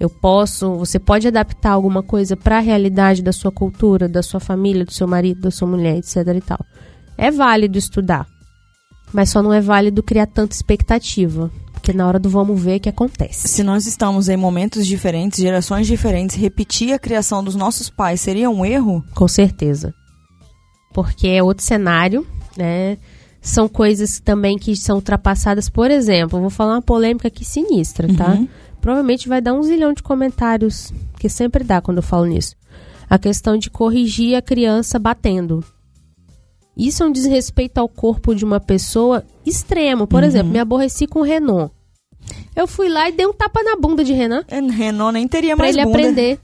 Eu 0.00 0.08
posso, 0.08 0.74
você 0.76 0.98
pode 0.98 1.28
adaptar 1.28 1.72
alguma 1.72 2.02
coisa 2.02 2.34
para 2.34 2.56
a 2.56 2.60
realidade 2.60 3.22
da 3.22 3.30
sua 3.30 3.52
cultura, 3.52 4.08
da 4.08 4.22
sua 4.22 4.40
família, 4.40 4.86
do 4.86 4.90
seu 4.90 5.06
marido, 5.06 5.42
da 5.42 5.50
sua 5.50 5.68
mulher, 5.68 5.98
etc 5.98 6.26
e 6.34 6.40
tal. 6.40 6.64
É 7.18 7.30
válido 7.30 7.76
estudar, 7.76 8.26
mas 9.12 9.28
só 9.28 9.42
não 9.42 9.52
é 9.52 9.60
válido 9.60 10.02
criar 10.02 10.24
tanta 10.24 10.54
expectativa, 10.54 11.50
porque 11.74 11.92
na 11.92 12.08
hora 12.08 12.18
do 12.18 12.30
vamos 12.30 12.58
ver 12.58 12.76
é 12.76 12.78
que 12.78 12.88
acontece. 12.88 13.46
Se 13.46 13.62
nós 13.62 13.86
estamos 13.86 14.30
em 14.30 14.36
momentos 14.36 14.86
diferentes, 14.86 15.40
gerações 15.40 15.86
diferentes, 15.86 16.36
repetir 16.36 16.94
a 16.94 16.98
criação 16.98 17.44
dos 17.44 17.54
nossos 17.54 17.90
pais 17.90 18.22
seria 18.22 18.48
um 18.48 18.64
erro? 18.64 19.04
Com 19.14 19.28
certeza. 19.28 19.92
Porque 20.94 21.28
é 21.28 21.42
outro 21.42 21.62
cenário, 21.62 22.26
né? 22.56 22.96
São 23.42 23.68
coisas 23.68 24.20
também 24.20 24.56
que 24.56 24.74
são 24.76 24.96
ultrapassadas. 24.96 25.68
Por 25.68 25.90
exemplo, 25.90 26.40
vou 26.40 26.48
falar 26.48 26.74
uma 26.76 26.82
polêmica 26.82 27.26
aqui 27.28 27.44
sinistra, 27.44 28.06
tá? 28.14 28.30
Uhum. 28.34 28.48
Provavelmente 28.80 29.28
vai 29.28 29.40
dar 29.42 29.52
um 29.52 29.62
zilhão 29.62 29.92
de 29.92 30.02
comentários, 30.02 30.92
que 31.18 31.28
sempre 31.28 31.62
dá 31.64 31.80
quando 31.80 31.98
eu 31.98 32.02
falo 32.02 32.24
nisso. 32.26 32.54
A 33.10 33.18
questão 33.18 33.58
de 33.58 33.68
corrigir 33.68 34.36
a 34.36 34.40
criança 34.42 34.98
batendo. 34.98 35.62
Isso 36.76 37.02
é 37.02 37.06
um 37.06 37.12
desrespeito 37.12 37.78
ao 37.78 37.88
corpo 37.88 38.34
de 38.34 38.44
uma 38.44 38.58
pessoa 38.58 39.22
extremo. 39.44 40.06
Por 40.06 40.22
Uhum. 40.22 40.28
exemplo, 40.28 40.52
me 40.52 40.58
aborreci 40.58 41.06
com 41.06 41.18
o 41.20 41.22
Renan. 41.24 41.70
Eu 42.56 42.66
fui 42.66 42.88
lá 42.88 43.08
e 43.08 43.12
dei 43.12 43.26
um 43.26 43.32
tapa 43.32 43.62
na 43.62 43.76
bunda 43.76 44.04
de 44.04 44.12
Renan 44.12 44.44
É, 44.48 44.60
Renan 44.60 45.12
nem 45.12 45.26
teria 45.28 45.56
pra 45.56 45.64
mais 45.64 45.76
ele 45.76 45.84
bunda. 45.84 45.98
aprender. 45.98 46.38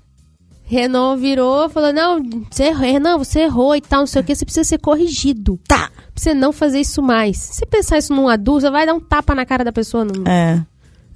Renan 0.68 1.16
virou, 1.16 1.68
falou: 1.70 1.92
Não, 1.92 2.20
você 2.50 2.70
Renan, 2.70 3.16
você 3.16 3.40
errou 3.40 3.74
e 3.74 3.80
tal, 3.80 4.00
não 4.00 4.06
sei 4.06 4.20
o 4.20 4.24
que, 4.24 4.34
você 4.34 4.44
precisa 4.44 4.64
ser 4.64 4.78
corrigido. 4.78 5.58
Tá. 5.66 5.88
Pra 5.88 6.12
você 6.14 6.34
não 6.34 6.52
fazer 6.52 6.80
isso 6.80 7.00
mais. 7.02 7.38
Se 7.38 7.54
você 7.54 7.66
pensar 7.66 7.96
isso 7.98 8.14
num 8.14 8.28
adulto, 8.28 8.60
você 8.62 8.70
vai 8.70 8.84
dar 8.84 8.92
um 8.94 9.00
tapa 9.00 9.34
na 9.34 9.46
cara 9.46 9.64
da 9.64 9.72
pessoa. 9.72 10.04
Não, 10.04 10.30
É. 10.30 10.62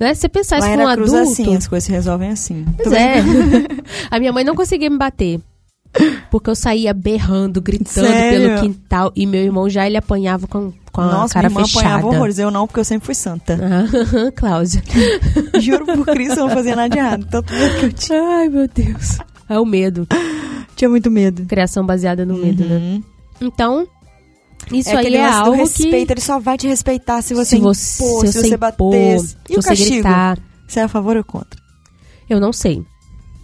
né? 0.00 0.14
Se 0.14 0.22
você 0.22 0.28
pensar 0.30 0.58
Lá 0.60 0.68
isso 0.68 0.78
num 0.78 0.86
adulto. 0.88 1.16
assim, 1.16 1.54
as 1.56 1.68
coisas 1.68 1.84
se 1.84 1.92
resolvem 1.92 2.30
assim. 2.30 2.64
Pois 2.78 2.92
é. 2.92 3.16
A 4.10 4.18
minha 4.18 4.32
mãe 4.32 4.42
não 4.42 4.54
conseguia 4.54 4.88
me 4.88 4.96
bater. 4.96 5.38
Porque 6.30 6.48
eu 6.48 6.54
saía 6.54 6.94
berrando, 6.94 7.60
gritando 7.60 8.06
Sério? 8.06 8.48
pelo 8.48 8.60
quintal. 8.62 9.12
E 9.14 9.26
meu 9.26 9.42
irmão 9.42 9.68
já 9.68 9.86
ele 9.86 9.98
apanhava 9.98 10.46
com, 10.46 10.72
com 10.92 11.00
a 11.00 11.06
Nossa, 11.06 11.34
cara 11.34 11.48
minha 11.48 11.60
irmã 11.60 11.66
fechada. 11.66 11.88
apanhava 11.88 12.06
horrores. 12.08 12.38
Eu 12.38 12.50
não, 12.50 12.66
porque 12.66 12.80
eu 12.80 12.84
sempre 12.84 13.06
fui 13.06 13.14
santa. 13.14 13.58
Cláudia. 14.36 14.82
Juro 15.58 15.86
por 15.86 16.04
Cristo, 16.06 16.38
eu 16.40 16.46
não 16.48 16.54
fazia 16.54 16.76
nada 16.76 16.88
de 16.90 16.98
errado. 16.98 17.26
Tanto 17.30 17.52
medo 17.52 17.78
que 17.80 17.86
eu 17.86 17.92
tinha. 17.92 18.22
Ai, 18.22 18.48
meu 18.48 18.68
Deus. 18.68 19.18
É 19.48 19.58
o 19.58 19.64
medo. 19.64 20.06
Tinha 20.76 20.88
muito 20.88 21.10
medo. 21.10 21.44
Criação 21.46 21.84
baseada 21.84 22.24
no 22.24 22.34
medo, 22.36 22.64
né? 22.64 22.76
Uhum. 22.76 23.02
Então, 23.40 23.86
isso 24.70 24.90
é 24.90 24.96
aí 24.98 25.14
é 25.16 25.24
algo 25.24 25.56
respeito, 25.56 26.06
que... 26.06 26.12
ele 26.12 26.20
só 26.20 26.38
vai 26.38 26.56
te 26.56 26.68
respeitar 26.68 27.20
se 27.22 27.34
você 27.34 27.56
se 27.56 27.58
você, 27.58 28.04
impor, 28.04 28.26
se, 28.26 28.32
se 28.32 28.40
você 28.40 28.54
impor, 28.54 28.58
bater. 28.58 29.18
se 29.20 29.36
E 29.50 29.52
o 29.58 29.62
você 29.62 29.68
castigo? 29.70 29.90
gritar. 29.94 30.38
Você 30.68 30.80
é 30.80 30.82
a 30.84 30.88
favor 30.88 31.16
ou 31.16 31.24
contra? 31.24 31.60
Eu 32.30 32.38
não 32.40 32.52
sei. 32.52 32.82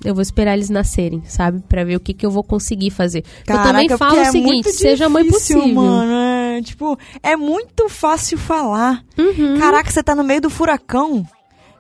Eu 0.05 0.15
vou 0.15 0.23
esperar 0.23 0.55
eles 0.55 0.71
nascerem, 0.71 1.23
sabe? 1.27 1.61
Pra 1.69 1.83
ver 1.83 1.97
o 1.97 2.01
que, 2.01 2.15
que 2.15 2.25
eu 2.25 2.31
vou 2.31 2.45
conseguir 2.45 2.91
fazer. 2.91 3.25
Caraca, 3.45 3.69
eu 3.69 3.73
também 3.73 3.89
falo 3.99 4.17
o 4.17 4.21
é 4.21 4.31
seguinte, 4.31 4.47
muito 4.65 4.73
seja 4.73 5.07
a 5.07 5.09
mãe 5.09 5.27
possível. 5.27 5.67
mano. 5.75 6.13
É, 6.13 6.28
tipo, 6.63 6.99
é 7.23 7.37
muito 7.37 7.89
fácil 7.89 8.39
falar. 8.39 9.03
Uhum. 9.19 9.59
Caraca, 9.59 9.91
você 9.91 10.03
tá 10.03 10.15
no 10.15 10.25
meio 10.25 10.41
do 10.41 10.51
furacão. 10.51 11.27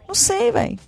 Não 0.06 0.14
sei, 0.14 0.50
velho. 0.52 0.78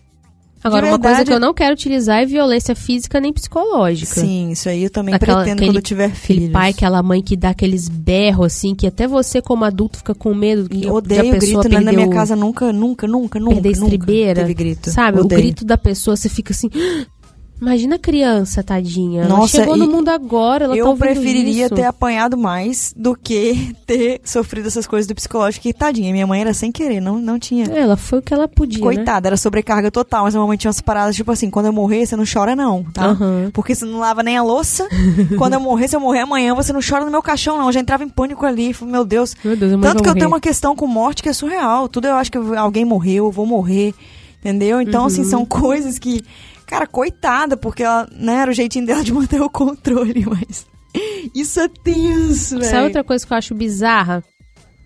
Agora, 0.62 0.88
uma 0.88 0.98
coisa 0.98 1.24
que 1.24 1.32
eu 1.32 1.40
não 1.40 1.54
quero 1.54 1.72
utilizar 1.72 2.22
é 2.22 2.26
violência 2.26 2.74
física 2.76 3.18
nem 3.18 3.32
psicológica. 3.32 4.20
Sim, 4.20 4.50
isso 4.50 4.68
aí 4.68 4.84
eu 4.84 4.90
também 4.90 5.14
Aquela- 5.14 5.38
pretendo 5.38 5.54
aquele- 5.54 5.70
quando 5.70 5.76
eu 5.76 5.82
tiver 5.82 6.04
Aquele 6.04 6.18
filhos. 6.18 6.52
pai, 6.52 6.70
aquela 6.70 7.02
mãe 7.02 7.22
que 7.22 7.34
dá 7.34 7.48
aqueles 7.48 7.88
berros, 7.88 8.44
assim, 8.46 8.74
que 8.74 8.86
até 8.86 9.06
você, 9.06 9.40
como 9.40 9.64
adulto, 9.64 9.96
fica 9.96 10.14
com 10.14 10.34
medo 10.34 10.68
que, 10.68 10.84
Eu 10.84 10.92
odeio 10.92 11.20
a 11.20 11.38
pessoa 11.38 11.62
grito, 11.62 11.68
né? 11.72 11.80
Na 11.80 11.84
perdeu, 11.92 12.02
minha 12.08 12.14
casa 12.14 12.36
nunca, 12.36 12.70
nunca, 12.74 13.06
nunca, 13.06 13.40
nunca, 13.40 13.54
perder 13.54 13.76
nunca 13.78 13.94
estribeira. 13.94 14.40
teve 14.42 14.52
grito. 14.52 14.90
Sabe? 14.90 15.20
Odeio. 15.20 15.40
O 15.40 15.42
grito 15.42 15.64
da 15.64 15.78
pessoa, 15.78 16.14
você 16.14 16.28
fica 16.28 16.52
assim... 16.52 16.68
Imagina 17.60 17.96
a 17.96 17.98
criança, 17.98 18.62
tadinha. 18.62 19.22
ela 19.24 19.28
Nossa, 19.36 19.58
chegou 19.58 19.76
no 19.76 19.86
mundo 19.86 20.08
agora, 20.08 20.64
ela 20.64 20.74
tá 20.74 20.78
eu 20.80 20.86
ouvindo 20.86 21.00
preferiria 21.04 21.66
isso. 21.66 21.74
ter 21.74 21.84
apanhado 21.84 22.36
mais 22.38 22.94
do 22.96 23.14
que 23.14 23.74
ter 23.86 24.20
sofrido 24.24 24.66
essas 24.66 24.86
coisas 24.86 25.06
do 25.06 25.14
psicológico. 25.14 25.68
E 25.68 25.72
tadinha, 25.72 26.12
minha 26.12 26.26
mãe 26.26 26.40
era 26.40 26.54
sem 26.54 26.72
querer, 26.72 27.00
não, 27.00 27.18
não 27.18 27.38
tinha. 27.38 27.66
Ela 27.66 27.96
foi 27.96 28.20
o 28.20 28.22
que 28.22 28.32
ela 28.32 28.48
podia, 28.48 28.78
né? 28.78 28.94
Coitada, 28.94 29.28
era 29.28 29.36
sobrecarga 29.36 29.90
total, 29.90 30.24
mas 30.24 30.34
a 30.34 30.38
mamãe 30.38 30.56
tinha 30.56 30.68
umas 30.68 30.80
paradas, 30.80 31.14
tipo 31.16 31.30
assim, 31.30 31.50
quando 31.50 31.66
eu 31.66 31.72
morrer, 31.72 32.06
você 32.06 32.16
não 32.16 32.24
chora 32.30 32.56
não, 32.56 32.82
tá? 32.84 33.06
Aham. 33.08 33.50
Porque 33.52 33.74
você 33.74 33.84
não 33.84 33.98
lava 33.98 34.22
nem 34.22 34.36
a 34.38 34.42
louça. 34.42 34.88
quando 35.36 35.54
eu 35.54 35.60
morrer, 35.60 35.88
se 35.88 35.94
eu 35.96 36.00
morrer 36.00 36.20
amanhã, 36.20 36.54
você 36.54 36.72
não 36.72 36.80
chora 36.80 37.04
no 37.04 37.10
meu 37.10 37.22
caixão, 37.22 37.58
não. 37.58 37.66
Eu 37.66 37.72
já 37.72 37.80
entrava 37.80 38.02
em 38.02 38.08
pânico 38.08 38.46
ali, 38.46 38.72
falei, 38.72 38.92
meu 38.92 39.04
Deus. 39.04 39.36
Meu 39.44 39.54
Deus, 39.56 39.72
Tanto 39.72 40.02
que 40.02 40.08
eu 40.08 40.12
morrer. 40.12 40.14
tenho 40.18 40.28
uma 40.28 40.40
questão 40.40 40.74
com 40.74 40.86
morte 40.86 41.22
que 41.22 41.28
é 41.28 41.32
surreal. 41.32 41.88
Tudo 41.88 42.06
eu 42.08 42.14
acho 42.14 42.32
que 42.32 42.38
alguém 42.56 42.84
morreu, 42.84 43.26
eu 43.26 43.30
vou 43.30 43.44
morrer. 43.44 43.92
Entendeu? 44.40 44.80
Então, 44.80 45.04
assim, 45.04 45.20
Uhum. 45.22 45.28
são 45.28 45.44
coisas 45.44 45.98
que. 45.98 46.22
Cara, 46.70 46.86
coitada, 46.86 47.56
porque 47.56 47.82
ela, 47.82 48.08
né, 48.12 48.36
era 48.36 48.50
o 48.52 48.54
jeitinho 48.54 48.86
dela 48.86 49.02
de 49.02 49.12
manter 49.12 49.42
o 49.42 49.50
controle, 49.50 50.24
mas. 50.30 50.64
Isso 51.34 51.58
é 51.58 51.66
tenso, 51.68 52.50
velho. 52.54 52.64
Isso 52.64 52.76
é 52.76 52.84
outra 52.84 53.02
coisa 53.02 53.26
que 53.26 53.32
eu 53.32 53.36
acho 53.36 53.54
bizarra. 53.56 54.22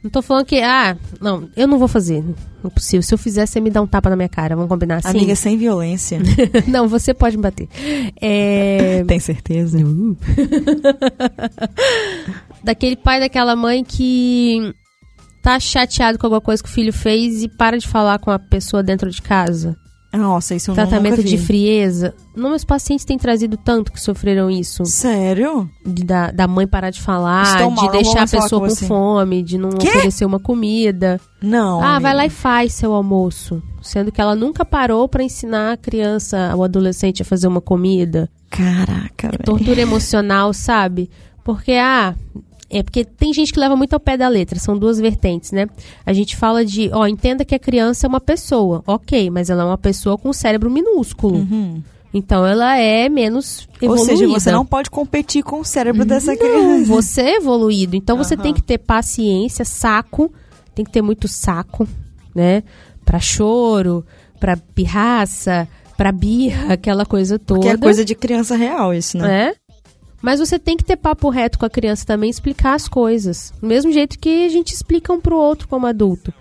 Não 0.03 0.11
tô 0.11 0.23
falando 0.23 0.47
que, 0.47 0.61
ah, 0.61 0.97
não, 1.21 1.49
eu 1.55 1.69
não 1.69 1.79
vou 1.79 1.87
fazer. 1.87 2.23
Não 2.23 2.71
é 2.71 2.71
possível. 2.71 3.03
Se 3.03 3.13
eu 3.13 3.19
fizer, 3.19 3.45
você 3.45 3.61
me 3.61 3.71
dá 3.71 3.83
um 3.83 3.87
tapa 3.87 4.09
na 4.09 4.17
minha 4.17 4.29
cara. 4.31 4.57
Vamos 4.57 4.71
combinar 4.71 4.97
assim? 4.97 5.09
Amiga, 5.09 5.37
sem 5.37 5.59
violência. 5.59 6.19
não, 6.67 6.89
você 6.89 7.13
pode 7.13 7.37
me 7.37 7.43
bater. 7.43 7.69
É. 8.21 9.05
Tem 9.09 9.19
certeza? 9.19 9.79
daquele 12.63 12.97
pai, 12.97 13.21
daquela 13.21 13.55
mãe 13.55 13.85
que 13.85 14.75
tá 15.43 15.61
chateado 15.61 16.19
com 16.19 16.27
alguma 16.27 16.41
coisa 16.41 16.63
que 16.63 16.69
o 16.69 16.73
filho 16.73 16.93
fez 16.93 17.43
e 17.43 17.49
para 17.49 17.79
de 17.79 17.87
falar 17.87 18.19
com 18.19 18.31
a 18.31 18.39
pessoa 18.39 18.83
dentro 18.83 19.11
de 19.11 19.21
casa. 19.21 19.77
Nossa, 20.17 20.55
isso 20.55 20.71
eu 20.71 20.75
Tratamento 20.75 21.17
nunca 21.17 21.23
vi. 21.23 21.29
de 21.31 21.39
frieza. 21.39 22.15
Não, 22.35 22.51
meus 22.51 22.65
pacientes 22.65 23.05
têm 23.05 23.19
trazido 23.19 23.57
tanto 23.57 23.93
que 23.93 24.01
sofreram 24.01 24.51
isso. 24.51 24.85
Sério? 24.85 25.69
De, 25.85 26.05
da, 26.05 26.31
da 26.31 26.47
mãe 26.49 26.67
parar 26.67 26.91
de 26.91 27.01
falar, 27.01 27.43
Estou 27.45 27.71
mal, 27.71 27.87
de 27.87 27.93
vou 27.93 28.03
deixar 28.03 28.23
a 28.23 28.29
pessoa 28.29 28.61
com 28.63 28.69
você. 28.69 28.87
fome, 28.87 29.43
de 29.43 29.59
não 29.59 29.71
Quê? 29.71 29.89
oferecer 29.89 30.25
uma 30.25 30.39
comida. 30.41 31.21
Não. 31.43 31.79
ah, 31.81 31.99
vai 31.99 32.13
amiga. 32.13 32.15
lá 32.15 32.27
e 32.27 32.31
faz 32.31 32.75
seu 32.75 32.93
almoço. 32.93 33.63
Sendo 33.83 34.11
que 34.11 34.21
ela 34.21 34.35
nunca 34.35 34.65
parou 34.65 35.09
pra 35.09 35.23
ensinar 35.23 35.73
a 35.73 35.77
criança, 35.77 36.55
o 36.57 36.63
adolescente 36.65 37.23
a 37.23 37.25
fazer 37.25 37.47
uma 37.47 37.61
comida. 37.61 38.31
Caraca, 38.49 39.29
velho. 39.29 39.45
Tortura 39.45 39.81
emocional, 39.81 40.53
sabe? 40.55 41.11
Porque, 41.45 41.73
ah, 41.73 42.15
é 42.79 42.83
porque 42.83 43.05
tem 43.05 43.33
gente 43.33 43.53
que 43.53 43.61
leva 43.61 43.77
muito 43.77 43.95
ao 43.95 44.01
pé 44.01 44.17
da 44.17 44.29
letra, 44.29 44.59
são 44.59 44.77
duas 44.77 44.99
vertentes, 44.99 45.53
né? 45.53 45.67
A 46.05 46.13
gente 46.13 46.37
fala 46.37 46.65
de, 46.65 46.91
ó, 46.93 47.07
entenda 47.07 47.45
que 47.45 47.55
a 47.55 47.59
criança 47.59 48.07
é 48.07 48.09
uma 48.09 48.21
pessoa, 48.21 48.83
ok, 48.87 49.31
mas 49.31 49.51
ela 49.51 49.63
é 49.63 49.67
uma 49.67 49.79
pessoa 49.79 50.19
com 50.19 50.29
um 50.31 50.33
cérebro 50.33 50.71
minúsculo. 50.71 51.37
Uhum. 51.37 51.83
Então 52.13 52.47
ela 52.47 52.79
é 52.79 53.09
menos 53.09 53.69
Ou 53.83 53.87
evoluída. 53.97 54.05
seja, 54.05 54.29
você 54.29 54.53
não 54.53 54.65
pode 54.65 54.89
competir 54.89 55.43
com 55.43 55.61
o 55.61 55.65
cérebro 55.65 56.05
dessa 56.05 56.31
Não, 56.33 56.39
criança. 56.39 56.87
você 56.93 57.21
é 57.23 57.37
evoluído. 57.39 57.97
Então 57.97 58.17
você 58.17 58.35
Aham. 58.35 58.43
tem 58.45 58.55
que 58.55 58.63
ter 58.63 58.79
paciência, 58.79 59.65
saco, 59.65 60.33
tem 60.75 60.85
que 60.85 60.93
ter 60.93 61.03
muito 61.03 61.27
saco, 61.27 61.89
né? 62.35 62.63
Pra 63.05 63.19
choro, 63.19 64.07
pra 64.39 64.57
pirraça, 64.57 65.67
pra 65.97 66.13
birra, 66.13 66.75
aquela 66.75 67.05
coisa 67.05 67.37
toda. 67.39 67.61
Que 67.61 67.69
é 67.69 67.77
coisa 67.77 68.05
de 68.05 68.15
criança 68.15 68.55
real 68.57 68.95
isso, 68.95 69.19
né? 69.19 69.27
né? 69.27 69.55
Mas 70.25 70.41
você 70.41 70.59
tem 70.59 70.75
que 70.77 70.83
ter 70.85 70.97
papo 70.97 71.29
reto 71.29 71.59
com 71.59 71.67
a 71.67 71.71
criança 71.71 72.07
também, 72.07 72.31
explicar 72.31 72.75
as 72.75 72.89
coisas. 72.89 73.53
Do 73.61 73.67
mesmo 73.69 73.93
jeito 73.93 74.19
que 74.19 74.47
a 74.47 74.49
gente 74.49 74.73
explica 74.73 75.13
um 75.13 75.21
pro 75.21 75.37
outro 75.37 75.69
como 75.69 75.87
adulto. 75.87 76.33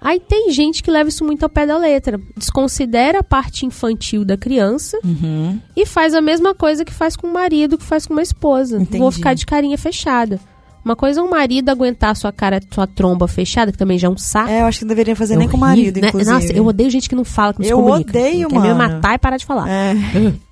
Aí 0.00 0.20
tem 0.20 0.50
gente 0.52 0.82
que 0.82 0.90
leva 0.90 1.08
isso 1.08 1.24
muito 1.24 1.42
ao 1.42 1.48
pé 1.48 1.66
da 1.66 1.76
letra. 1.76 2.20
Desconsidera 2.36 3.18
a 3.18 3.22
parte 3.24 3.66
infantil 3.66 4.24
da 4.24 4.36
criança 4.36 4.96
Uhum. 5.04 5.58
e 5.76 5.84
faz 5.86 6.14
a 6.14 6.20
mesma 6.20 6.54
coisa 6.54 6.84
que 6.84 6.92
faz 6.92 7.16
com 7.16 7.26
o 7.26 7.32
marido, 7.32 7.76
que 7.78 7.84
faz 7.84 8.06
com 8.06 8.12
uma 8.12 8.22
esposa. 8.22 8.76
Entendi. 8.80 8.98
Vou 8.98 9.10
ficar 9.10 9.34
de 9.34 9.44
carinha 9.44 9.76
fechada. 9.78 10.38
Uma 10.84 10.96
coisa 10.96 11.20
é 11.20 11.22
um 11.22 11.30
marido 11.30 11.68
aguentar 11.68 12.14
sua 12.16 12.32
cara, 12.32 12.60
sua 12.72 12.86
tromba 12.86 13.28
fechada, 13.28 13.70
que 13.70 13.78
também 13.78 13.98
já 13.98 14.08
é 14.08 14.10
um 14.10 14.16
saco. 14.18 14.50
É, 14.50 14.60
eu 14.62 14.66
acho 14.66 14.80
que 14.80 14.84
não 14.84 14.88
deveria 14.88 15.14
fazer 15.14 15.34
É 15.34 15.36
nem 15.36 15.48
com 15.48 15.56
o 15.56 15.60
horrível, 15.60 15.76
marido, 15.84 16.00
né? 16.00 16.08
inclusive. 16.08 16.32
Nossa, 16.32 16.52
eu 16.52 16.66
odeio 16.66 16.90
gente 16.90 17.08
que 17.08 17.14
não 17.14 17.24
fala, 17.24 17.54
que 17.54 17.60
não 17.60 17.66
se 17.66 17.72
Eu 17.72 17.78
comunica. 17.78 18.10
odeio, 18.10 18.48
Quer 18.48 18.58
me 18.60 18.68
mano. 18.68 18.94
matar 18.94 19.14
e 19.14 19.18
parar 19.18 19.36
de 19.36 19.46
falar. 19.46 19.68
É. 19.68 19.94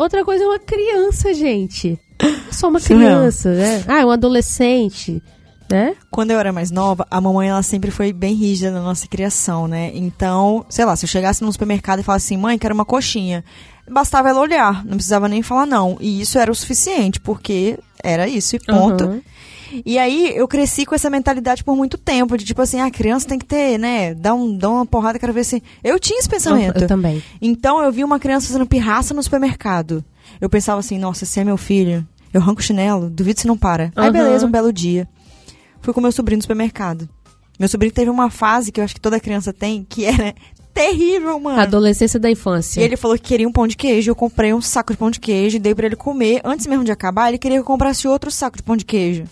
Outra 0.00 0.24
coisa 0.24 0.42
é 0.42 0.46
uma 0.46 0.58
criança, 0.58 1.34
gente. 1.34 2.00
É 2.18 2.52
Só 2.52 2.68
uma 2.68 2.80
criança, 2.80 3.52
né? 3.52 3.84
Ah, 3.86 4.00
é 4.00 4.06
um 4.06 4.10
adolescente, 4.10 5.22
né? 5.70 5.94
Quando 6.10 6.30
eu 6.30 6.38
era 6.38 6.50
mais 6.54 6.70
nova, 6.70 7.06
a 7.10 7.20
mamãe 7.20 7.50
ela 7.50 7.62
sempre 7.62 7.90
foi 7.90 8.10
bem 8.10 8.34
rígida 8.34 8.70
na 8.70 8.80
nossa 8.80 9.06
criação, 9.06 9.68
né? 9.68 9.90
Então, 9.94 10.64
sei 10.70 10.86
lá, 10.86 10.96
se 10.96 11.04
eu 11.04 11.08
chegasse 11.08 11.42
num 11.42 11.52
supermercado 11.52 12.00
e 12.00 12.02
falasse 12.02 12.32
assim, 12.32 12.40
mãe, 12.40 12.58
quero 12.58 12.74
uma 12.74 12.86
coxinha, 12.86 13.44
bastava 13.90 14.30
ela 14.30 14.40
olhar, 14.40 14.82
não 14.86 14.94
precisava 14.94 15.28
nem 15.28 15.42
falar 15.42 15.66
não. 15.66 15.98
E 16.00 16.22
isso 16.22 16.38
era 16.38 16.50
o 16.50 16.54
suficiente, 16.54 17.20
porque 17.20 17.78
era 18.02 18.26
isso 18.26 18.56
e 18.56 18.58
ponto. 18.58 19.04
Aham. 19.04 19.20
E 19.84 19.98
aí 19.98 20.32
eu 20.36 20.46
cresci 20.48 20.84
com 20.86 20.94
essa 20.94 21.08
mentalidade 21.10 21.62
por 21.64 21.76
muito 21.76 21.96
tempo, 21.98 22.36
de 22.36 22.44
tipo 22.44 22.60
assim, 22.62 22.80
a 22.80 22.90
criança 22.90 23.28
tem 23.28 23.38
que 23.38 23.44
ter, 23.44 23.78
né? 23.78 24.14
Dá, 24.14 24.34
um, 24.34 24.56
dá 24.56 24.68
uma 24.68 24.86
porrada, 24.86 25.18
quero 25.18 25.32
ver 25.32 25.44
se. 25.44 25.62
Eu 25.82 25.98
tinha 25.98 26.18
esse 26.18 26.28
pensamento. 26.28 26.76
Eu, 26.76 26.82
eu 26.82 26.88
também. 26.88 27.22
Então 27.40 27.82
eu 27.82 27.90
vi 27.92 28.02
uma 28.04 28.18
criança 28.18 28.46
fazendo 28.48 28.66
pirraça 28.66 29.14
no 29.14 29.22
supermercado. 29.22 30.04
Eu 30.40 30.48
pensava 30.48 30.80
assim, 30.80 30.98
nossa, 30.98 31.24
se 31.26 31.38
é 31.40 31.44
meu 31.44 31.56
filho, 31.56 32.06
eu 32.32 32.40
arranco 32.40 32.60
o 32.60 32.64
chinelo, 32.64 33.10
duvido 33.10 33.40
se 33.40 33.46
não 33.46 33.56
para. 33.56 33.92
Aí 33.96 34.04
Aham. 34.08 34.12
beleza, 34.12 34.46
um 34.46 34.50
belo 34.50 34.72
dia. 34.72 35.08
Fui 35.80 35.92
com 35.94 36.00
meu 36.00 36.12
sobrinho 36.12 36.38
no 36.38 36.42
supermercado. 36.42 37.08
Meu 37.58 37.68
sobrinho 37.68 37.92
teve 37.92 38.10
uma 38.10 38.30
fase 38.30 38.70
que 38.72 38.80
eu 38.80 38.84
acho 38.84 38.94
que 38.94 39.00
toda 39.00 39.20
criança 39.20 39.52
tem, 39.52 39.84
que 39.88 40.04
era 40.06 40.34
terrível, 40.72 41.38
mano. 41.38 41.60
Adolescência 41.60 42.18
da 42.18 42.28
E 42.28 42.32
infância. 42.32 42.80
ele 42.80 42.96
falou 42.96 43.16
que 43.16 43.24
queria 43.24 43.46
um 43.48 43.52
pão 43.52 43.66
de 43.66 43.76
queijo. 43.76 44.10
Eu 44.10 44.14
comprei 44.14 44.54
um 44.54 44.60
saco 44.62 44.92
de 44.92 44.98
pão 44.98 45.10
de 45.10 45.20
queijo 45.20 45.56
e 45.56 45.60
dei 45.60 45.74
pra 45.74 45.86
ele 45.86 45.96
comer. 45.96 46.40
Antes 46.44 46.66
mesmo 46.66 46.84
de 46.84 46.92
acabar, 46.92 47.28
ele 47.28 47.38
queria 47.38 47.58
que 47.58 47.62
eu 47.62 47.66
comprasse 47.66 48.06
outro 48.08 48.30
saco 48.30 48.56
de 48.56 48.62
pão 48.62 48.76
de 48.76 48.84
queijo. 48.84 49.24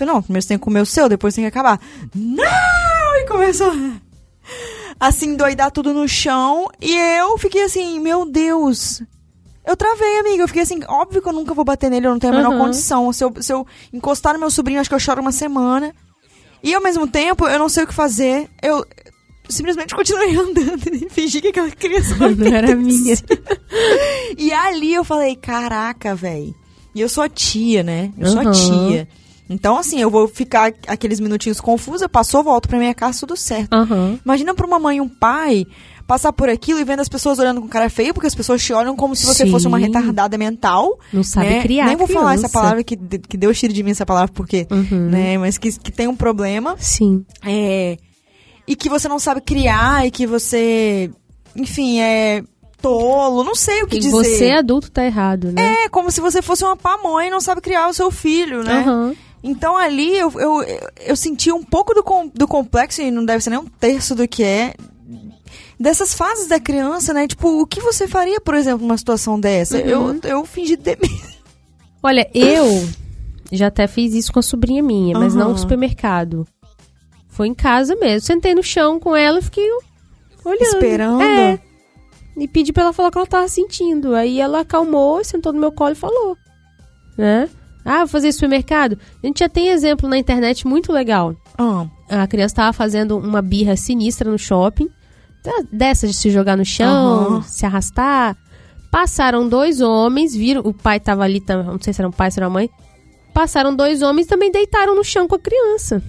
Falei, 0.00 0.14
não, 0.14 0.22
primeiro 0.22 0.42
você 0.42 0.48
tem 0.48 0.58
que 0.58 0.64
comer 0.64 0.80
o 0.80 0.86
seu, 0.86 1.08
depois 1.08 1.34
tem 1.34 1.44
que 1.44 1.48
acabar. 1.48 1.80
Não! 2.14 2.44
E 3.22 3.26
começou 3.26 3.72
assim, 4.98 5.36
doidar 5.36 5.70
tudo 5.70 5.92
no 5.94 6.08
chão. 6.08 6.68
E 6.80 6.92
eu 7.18 7.38
fiquei 7.38 7.62
assim, 7.64 8.00
meu 8.00 8.24
Deus. 8.24 9.02
Eu 9.64 9.76
travei, 9.76 10.18
amiga. 10.18 10.42
Eu 10.42 10.48
fiquei 10.48 10.62
assim, 10.62 10.80
óbvio 10.88 11.22
que 11.22 11.28
eu 11.28 11.32
nunca 11.32 11.54
vou 11.54 11.64
bater 11.64 11.90
nele, 11.90 12.06
eu 12.06 12.10
não 12.12 12.18
tenho 12.18 12.32
a 12.32 12.36
menor 12.36 12.52
Uhum. 12.52 12.58
condição. 12.58 13.12
Se 13.12 13.22
eu, 13.24 13.32
se 13.40 13.52
eu 13.52 13.66
encostar 13.92 14.32
no 14.34 14.40
meu 14.40 14.50
sobrinho, 14.50 14.80
acho 14.80 14.88
que 14.90 14.94
eu 14.94 15.00
choro 15.00 15.20
uma 15.20 15.32
semana. 15.32 15.94
E 16.62 16.74
ao 16.74 16.82
mesmo 16.82 17.06
tempo, 17.06 17.46
eu 17.46 17.58
não 17.58 17.68
sei 17.68 17.84
o 17.84 17.86
que 17.86 17.94
fazer. 17.94 18.48
Eu 18.62 18.84
simplesmente 19.48 19.94
continuei 19.94 20.34
andando 20.36 20.82
e 20.94 21.08
fingi 21.10 21.40
que 21.40 21.48
aquela 21.48 21.70
criança 21.70 22.14
não, 22.16 22.28
era 22.52 22.74
minha. 22.74 23.16
E 24.36 24.52
ali 24.52 24.92
eu 24.94 25.04
falei, 25.04 25.36
caraca, 25.36 26.14
velho. 26.14 26.54
E 26.94 27.00
eu 27.00 27.08
sou 27.08 27.22
a 27.22 27.28
tia, 27.28 27.82
né? 27.82 28.12
Eu 28.18 28.26
sou 28.26 28.40
a 28.40 28.44
Uhum. 28.44 28.50
tia. 28.50 29.08
Então, 29.50 29.76
assim, 29.76 30.00
eu 30.00 30.08
vou 30.08 30.28
ficar 30.28 30.72
aqueles 30.86 31.18
minutinhos 31.18 31.60
confusa, 31.60 32.08
passou, 32.08 32.44
volto 32.44 32.68
pra 32.68 32.78
minha 32.78 32.94
casa, 32.94 33.18
tudo 33.20 33.36
certo. 33.36 33.74
Aham. 33.74 34.16
Imagina 34.24 34.54
pra 34.54 34.64
uma 34.64 34.78
mãe 34.78 34.98
e 34.98 35.00
um 35.00 35.08
pai 35.08 35.66
passar 36.06 36.32
por 36.32 36.48
aquilo 36.48 36.78
e 36.80 36.84
vendo 36.84 37.00
as 37.00 37.08
pessoas 37.08 37.38
olhando 37.38 37.60
com 37.60 37.68
cara 37.68 37.90
feia, 37.90 38.14
porque 38.14 38.26
as 38.28 38.34
pessoas 38.34 38.62
te 38.62 38.72
olham 38.72 38.94
como 38.96 39.14
se 39.16 39.26
você 39.26 39.44
Sim. 39.44 39.50
fosse 39.50 39.66
uma 39.66 39.76
retardada 39.78 40.38
mental. 40.38 40.98
Não 41.12 41.22
sabe 41.24 41.48
né? 41.50 41.62
criar 41.62 41.86
Nem 41.86 41.96
vou 41.96 42.06
falar 42.06 42.34
essa 42.34 42.48
criança. 42.48 42.58
palavra 42.60 42.84
que, 42.84 42.96
que 42.96 43.36
deu 43.36 43.52
tiro 43.52 43.72
de 43.72 43.82
mim 43.82 43.90
essa 43.90 44.06
palavra, 44.06 44.32
porque, 44.32 44.66
Uhum. 44.70 45.08
né? 45.10 45.36
Mas 45.38 45.58
que, 45.58 45.76
que 45.78 45.90
tem 45.92 46.06
um 46.06 46.14
problema. 46.16 46.76
Sim. 46.78 47.24
É, 47.44 47.96
e 48.68 48.76
que 48.76 48.88
você 48.88 49.08
não 49.08 49.18
sabe 49.18 49.40
criar 49.40 50.06
e 50.06 50.10
que 50.12 50.26
você, 50.28 51.10
enfim, 51.56 52.00
é 52.00 52.42
tolo, 52.80 53.44
não 53.44 53.54
sei 53.54 53.82
o 53.82 53.86
que 53.86 53.96
E 53.96 54.00
dizer. 54.00 54.10
você, 54.10 54.50
adulto, 54.52 54.90
tá 54.90 55.04
errado, 55.04 55.52
né? 55.52 55.84
É 55.84 55.88
como 55.88 56.10
se 56.10 56.20
você 56.20 56.40
fosse 56.40 56.64
uma 56.64 56.76
pamonha 56.76 57.26
e 57.26 57.30
não 57.30 57.40
sabe 57.40 57.60
criar 57.60 57.88
o 57.88 57.94
seu 57.94 58.10
filho, 58.10 58.62
né? 58.64 58.80
Aham. 58.80 59.14
Então 59.42 59.76
ali 59.76 60.16
eu, 60.16 60.30
eu, 60.38 60.62
eu 61.00 61.16
senti 61.16 61.50
um 61.50 61.62
pouco 61.62 61.94
do, 61.94 62.02
com- 62.02 62.28
do 62.28 62.46
complexo, 62.46 63.00
e 63.00 63.10
não 63.10 63.24
deve 63.24 63.42
ser 63.42 63.50
nem 63.50 63.58
um 63.58 63.66
terço 63.66 64.14
do 64.14 64.28
que 64.28 64.42
é, 64.42 64.74
dessas 65.78 66.12
fases 66.14 66.46
da 66.46 66.60
criança, 66.60 67.14
né? 67.14 67.26
Tipo, 67.26 67.60
o 67.62 67.66
que 67.66 67.80
você 67.80 68.06
faria, 68.06 68.40
por 68.40 68.54
exemplo, 68.54 68.86
numa 68.86 68.98
situação 68.98 69.40
dessa? 69.40 69.78
Uhum. 69.78 69.82
Eu, 69.84 70.20
eu 70.24 70.44
fingi 70.44 70.76
demência. 70.76 71.40
Olha, 72.02 72.28
eu 72.34 72.86
já 73.52 73.68
até 73.68 73.86
fiz 73.86 74.12
isso 74.14 74.32
com 74.32 74.38
a 74.38 74.42
sobrinha 74.42 74.82
minha, 74.82 75.18
mas 75.18 75.34
não 75.34 75.44
Aham. 75.44 75.52
no 75.52 75.58
supermercado. 75.58 76.46
Foi 77.28 77.46
em 77.48 77.54
casa 77.54 77.96
mesmo. 77.96 78.26
Sentei 78.26 78.54
no 78.54 78.62
chão 78.62 79.00
com 79.00 79.16
ela 79.16 79.38
e 79.38 79.42
fiquei 79.42 79.66
olhando. 80.44 80.62
Esperando? 80.62 81.22
É. 81.22 81.58
E 82.36 82.46
pedi 82.48 82.72
pra 82.72 82.84
ela 82.84 82.92
falar 82.92 83.08
o 83.08 83.12
que 83.12 83.18
ela 83.18 83.26
tava 83.26 83.48
sentindo. 83.48 84.14
Aí 84.14 84.40
ela 84.40 84.60
acalmou, 84.60 85.22
sentou 85.24 85.52
no 85.52 85.60
meu 85.60 85.72
colo 85.72 85.92
e 85.92 85.94
falou. 85.94 86.36
Né? 87.16 87.48
Ah, 87.84 87.98
vou 88.00 88.08
fazer 88.08 88.32
supermercado? 88.32 88.98
A 89.22 89.26
gente 89.26 89.38
já 89.40 89.48
tem 89.48 89.68
exemplo 89.68 90.08
na 90.08 90.18
internet 90.18 90.66
muito 90.66 90.92
legal. 90.92 91.34
Ah, 91.58 91.86
A 92.08 92.26
criança 92.26 92.56
tava 92.56 92.72
fazendo 92.72 93.16
uma 93.18 93.40
birra 93.42 93.76
sinistra 93.76 94.30
no 94.30 94.38
shopping. 94.38 94.88
Tá, 95.42 95.62
Dessa 95.72 96.06
de 96.06 96.12
se 96.14 96.28
jogar 96.30 96.56
no 96.56 96.64
chão, 96.64 96.86
Aham. 97.36 97.42
se 97.42 97.64
arrastar. 97.64 98.36
Passaram 98.90 99.48
dois 99.48 99.80
homens, 99.80 100.34
viram. 100.34 100.60
O 100.62 100.74
pai 100.74 101.00
tava 101.00 101.22
ali, 101.22 101.42
não 101.48 101.80
sei 101.80 101.92
se 101.92 102.00
era 102.00 102.08
um 102.08 102.12
pai, 102.12 102.30
se 102.30 102.38
era 102.38 102.46
uma 102.48 102.54
mãe. 102.54 102.68
Passaram 103.32 103.74
dois 103.74 104.02
homens 104.02 104.26
e 104.26 104.28
também 104.28 104.50
deitaram 104.50 104.94
no 104.94 105.04
chão 105.04 105.26
com 105.28 105.36
a 105.36 105.38
criança. 105.38 106.02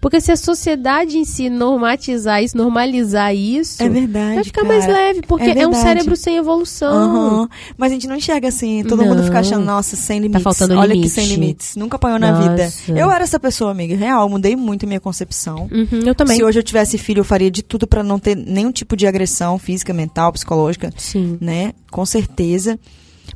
Porque 0.00 0.20
se 0.20 0.30
a 0.30 0.36
sociedade 0.36 1.18
em 1.18 1.24
si 1.24 1.50
normatizar 1.50 2.42
isso, 2.42 2.56
normalizar 2.56 3.34
isso, 3.34 3.82
é 3.82 3.88
verdade. 3.88 4.34
vai 4.36 4.44
ficar 4.44 4.62
cara. 4.62 4.72
mais 4.74 4.86
leve, 4.86 5.22
porque 5.26 5.44
É 5.44 5.58
é, 5.60 5.66
um 5.68 5.72
cérebro 5.72 6.14
sem 6.16 6.36
evolução. 6.36 6.92
Aham. 6.92 7.48
Mas 7.76 7.90
a 7.90 7.94
gente 7.94 8.06
não 8.06 8.16
enxerga 8.16 8.48
assim. 8.48 8.84
Todo 8.84 9.04
mundo 9.04 9.22
fica 9.22 9.34
Não. 9.34 9.40
achando, 9.40 9.64
nossa, 9.64 9.96
sem 9.96 10.20
limites. 10.20 10.42
faltando 10.42 10.74
Olha 10.78 10.92
limite. 10.94 11.08
que 11.08 11.14
sem 11.14 11.26
limites. 11.26 11.74
Nunca 11.76 11.96
apanhou 11.96 12.18
na 12.18 12.32
vida. 12.32 12.72
Eu 12.88 13.10
era 13.10 13.24
essa 13.24 13.40
pessoa, 13.40 13.70
amiga. 13.72 13.96
Real, 13.96 14.28
mudei 14.28 14.54
muito 14.54 14.84
a 14.84 14.86
minha 14.86 15.00
concepção. 15.00 15.68
Uhum, 15.70 16.00
eu 16.06 16.14
também. 16.14 16.36
Se 16.36 16.44
hoje 16.44 16.58
eu 16.58 16.62
tivesse 16.62 16.96
filho, 16.96 17.20
eu 17.20 17.24
faria 17.24 17.50
de 17.50 17.62
tudo 17.62 17.86
pra 17.86 18.02
não 18.04 18.18
ter 18.18 18.36
nenhum 18.36 18.70
tipo 18.70 18.96
de 18.96 19.06
agressão 19.06 19.58
física, 19.58 19.92
mental, 19.92 20.32
psicológica, 20.32 20.92
Sim. 20.96 21.38
né? 21.40 21.72
Com 21.90 22.06
certeza. 22.06 22.78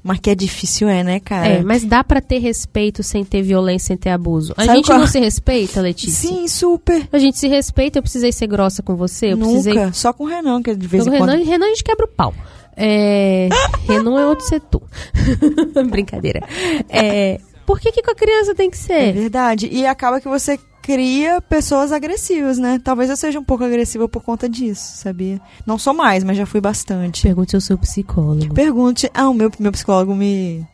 Mas 0.05 0.19
que 0.19 0.31
é 0.31 0.35
difícil, 0.35 0.89
é, 0.89 1.05
né, 1.05 1.21
cara? 1.21 1.47
É, 1.47 1.63
mas 1.63 1.85
dá 1.85 2.03
pra 2.03 2.21
ter 2.21 2.39
respeito 2.39 3.03
sem 3.05 3.25
ter 3.25 3.41
violência, 3.43 3.89
sem 3.89 3.97
ter 3.97 4.11
abuso. 4.11 4.53
A 4.57 4.65
Sabe 4.65 4.79
gente 4.79 4.87
qual- 4.87 4.99
não 4.99 5.07
se 5.07 5.21
respeita, 5.21 5.81
Letícia? 5.81 6.29
Sim, 6.29 6.49
super. 6.49 7.09
A 7.13 7.19
gente 7.19 7.39
se 7.39 7.47
respeita, 7.47 7.99
eu 7.99 8.03
precisei 8.03 8.33
ser 8.33 8.49
grossa 8.49 8.83
com 8.83 8.97
você, 8.97 9.27
eu 9.33 9.37
Nunca. 9.37 9.63
precisei. 9.63 9.93
Só 9.93 10.13
com 10.13 10.25
o 10.25 10.27
Renan, 10.27 10.61
que 10.61 10.75
de 10.75 10.87
vez 10.89 11.05
Com 11.07 11.15
em 11.15 11.19
quando. 11.19 11.31
Renan, 11.31 11.45
Renan 11.45 11.67
a 11.67 11.69
gente 11.69 11.85
quebra 11.85 12.05
o 12.07 12.09
pau. 12.09 12.35
É, 12.77 13.49
Renan 13.87 14.21
é 14.21 14.27
outro 14.27 14.45
setor. 14.45 14.83
Brincadeira. 15.89 16.41
É, 16.89 17.39
por 17.65 17.79
que, 17.81 17.93
que 17.93 18.03
com 18.03 18.11
a 18.11 18.15
criança 18.15 18.55
tem 18.55 18.71
que 18.71 18.77
É 18.77 18.81
ser? 18.81 19.13
verdade. 19.13 19.69
E 19.71 19.87
acaba 19.87 20.21
que 20.21 20.29
você 20.29 20.59
cria 20.83 21.41
pessoas 21.41 21.93
agressivas, 21.93 22.59
né? 22.59 22.81
Talvez 22.83 23.09
eu 23.09 23.17
seja 23.17 23.39
um 23.39 23.45
pouco 23.45 23.65
agressiva 23.65 24.09
por 24.09 24.23
conta 24.23 24.49
disso, 24.49 24.97
sabia? 24.97 25.41
Não 25.65 25.79
sou 25.79 25.95
mais, 25.95 26.25
mas 26.25 26.37
já 26.37 26.45
fui 26.45 26.61
bastante. 26.61 27.23
Pergunte 27.23 27.55
ao 27.55 27.61
seu 27.61 27.79
psicólogo. 27.79 28.53
Pergunte. 28.53 29.11
Ah, 29.15 29.29
o 29.29 29.35
meu, 29.35 29.51
meu 29.59 29.73
psicólogo 29.73 30.15
me. 30.15 30.67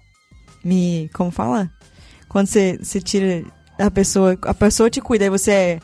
Me. 0.64 1.08
Como 1.14 1.30
fala? 1.30 1.70
Quando 2.28 2.46
você, 2.46 2.78
você 2.82 3.00
tira 3.00 3.44
a 3.78 3.90
pessoa. 3.90 4.36
A 4.42 4.54
pessoa 4.54 4.90
te 4.90 5.00
cuida, 5.00 5.24
aí 5.24 5.30
você 5.30 5.50
é. 5.50 5.80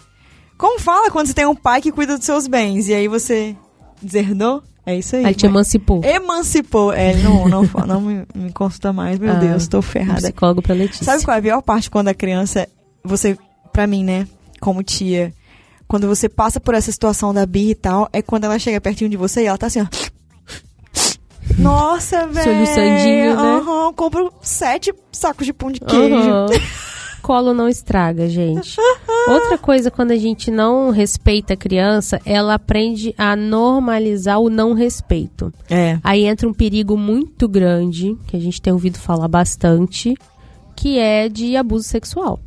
Como 0.57 0.79
fala 0.81 1.11
quando 1.11 1.27
você 1.27 1.35
tem 1.35 1.47
um 1.47 1.55
pai 1.55 1.83
que 1.83 1.93
cuida 1.93 2.17
dos 2.17 2.25
seus 2.25 2.47
bens? 2.47 2.89
E 2.89 2.95
aí 2.95 3.09
você 3.09 3.57
deserdou? 4.01 4.63
É 4.87 4.97
isso 4.97 5.17
aí. 5.17 5.25
Aí 5.25 5.35
te 5.35 5.47
emancipou. 5.47 6.03
Emancipou. 6.05 6.93
É, 6.93 7.11
ele 7.13 7.23
não, 7.23 7.49
não, 7.49 7.63
não 7.87 8.01
me, 8.01 8.27
me 8.35 8.53
consulta 8.53 8.93
mais. 8.93 9.19
Meu 9.19 9.33
Ah, 9.33 9.37
Deus, 9.37 9.67
tô 9.67 9.79
Um 9.79 9.83
ferrada. 9.83 10.21
psicólogo 10.21 10.61
pra 10.63 10.75
Letícia. 10.75 11.05
Sabe 11.05 11.25
qual 11.25 11.35
é 11.37 11.39
a 11.39 11.43
pior 11.43 11.63
parte 11.63 11.91
quando 11.91 12.09
a 12.09 12.15
criança. 12.15 12.69
Você, 13.03 13.37
pra 13.75 13.89
mim, 13.89 14.05
né? 14.05 14.27
Como 14.61 14.85
tia. 14.85 15.35
Quando 15.87 16.07
você 16.07 16.29
passa 16.29 16.61
por 16.61 16.75
essa 16.75 16.91
situação 16.91 17.35
da 17.35 17.45
birra 17.45 17.71
e 17.73 17.75
tal, 17.75 18.09
é 18.13 18.23
quando 18.23 18.45
ela 18.45 18.59
chega 18.59 18.81
pertinho 18.81 19.11
de 19.11 19.17
você 19.17 19.43
e 19.43 19.47
ela 19.47 19.59
tá 19.59 19.67
assim, 19.67 19.83
ó. 19.83 19.87
Nossa, 21.59 22.27
velho. 22.29 22.65
Soluçandinho, 22.65 23.37
né? 23.37 23.43
Aham, 23.43 23.93
compro 23.93 24.33
sete 24.41 24.95
sacos 25.13 25.45
de 25.45 25.53
pão 25.53 25.71
de 25.71 25.81
queijo. 25.81 26.15
Aham. 26.15 26.47
Colo 27.21 27.55
não 27.55 27.69
estraga, 27.71 28.29
gente. 28.29 28.77
Outra 29.27 29.57
coisa, 29.57 29.91
quando 29.91 30.11
a 30.11 30.17
gente 30.17 30.51
não 30.51 30.91
respeita 30.91 31.55
a 31.55 31.57
criança, 31.57 32.21
ela 32.23 32.53
aprende 32.53 33.15
a 33.17 33.35
normalizar 33.35 34.39
o 34.39 34.51
não 34.51 34.75
respeito. 34.75 35.51
É. 35.71 35.99
Aí 36.05 36.27
entra 36.27 36.47
um 36.47 36.53
perigo 36.53 36.99
muito 36.99 37.49
grande, 37.49 38.15
que 38.27 38.37
a 38.37 38.41
gente 38.41 38.61
tem 38.61 38.75
ouvido 38.75 38.99
falar 38.99 39.27
bastante, 39.27 40.15
que 40.77 40.99
é 40.99 41.31
de 41.31 41.57
abuso 41.57 41.89
sexual, 41.89 42.39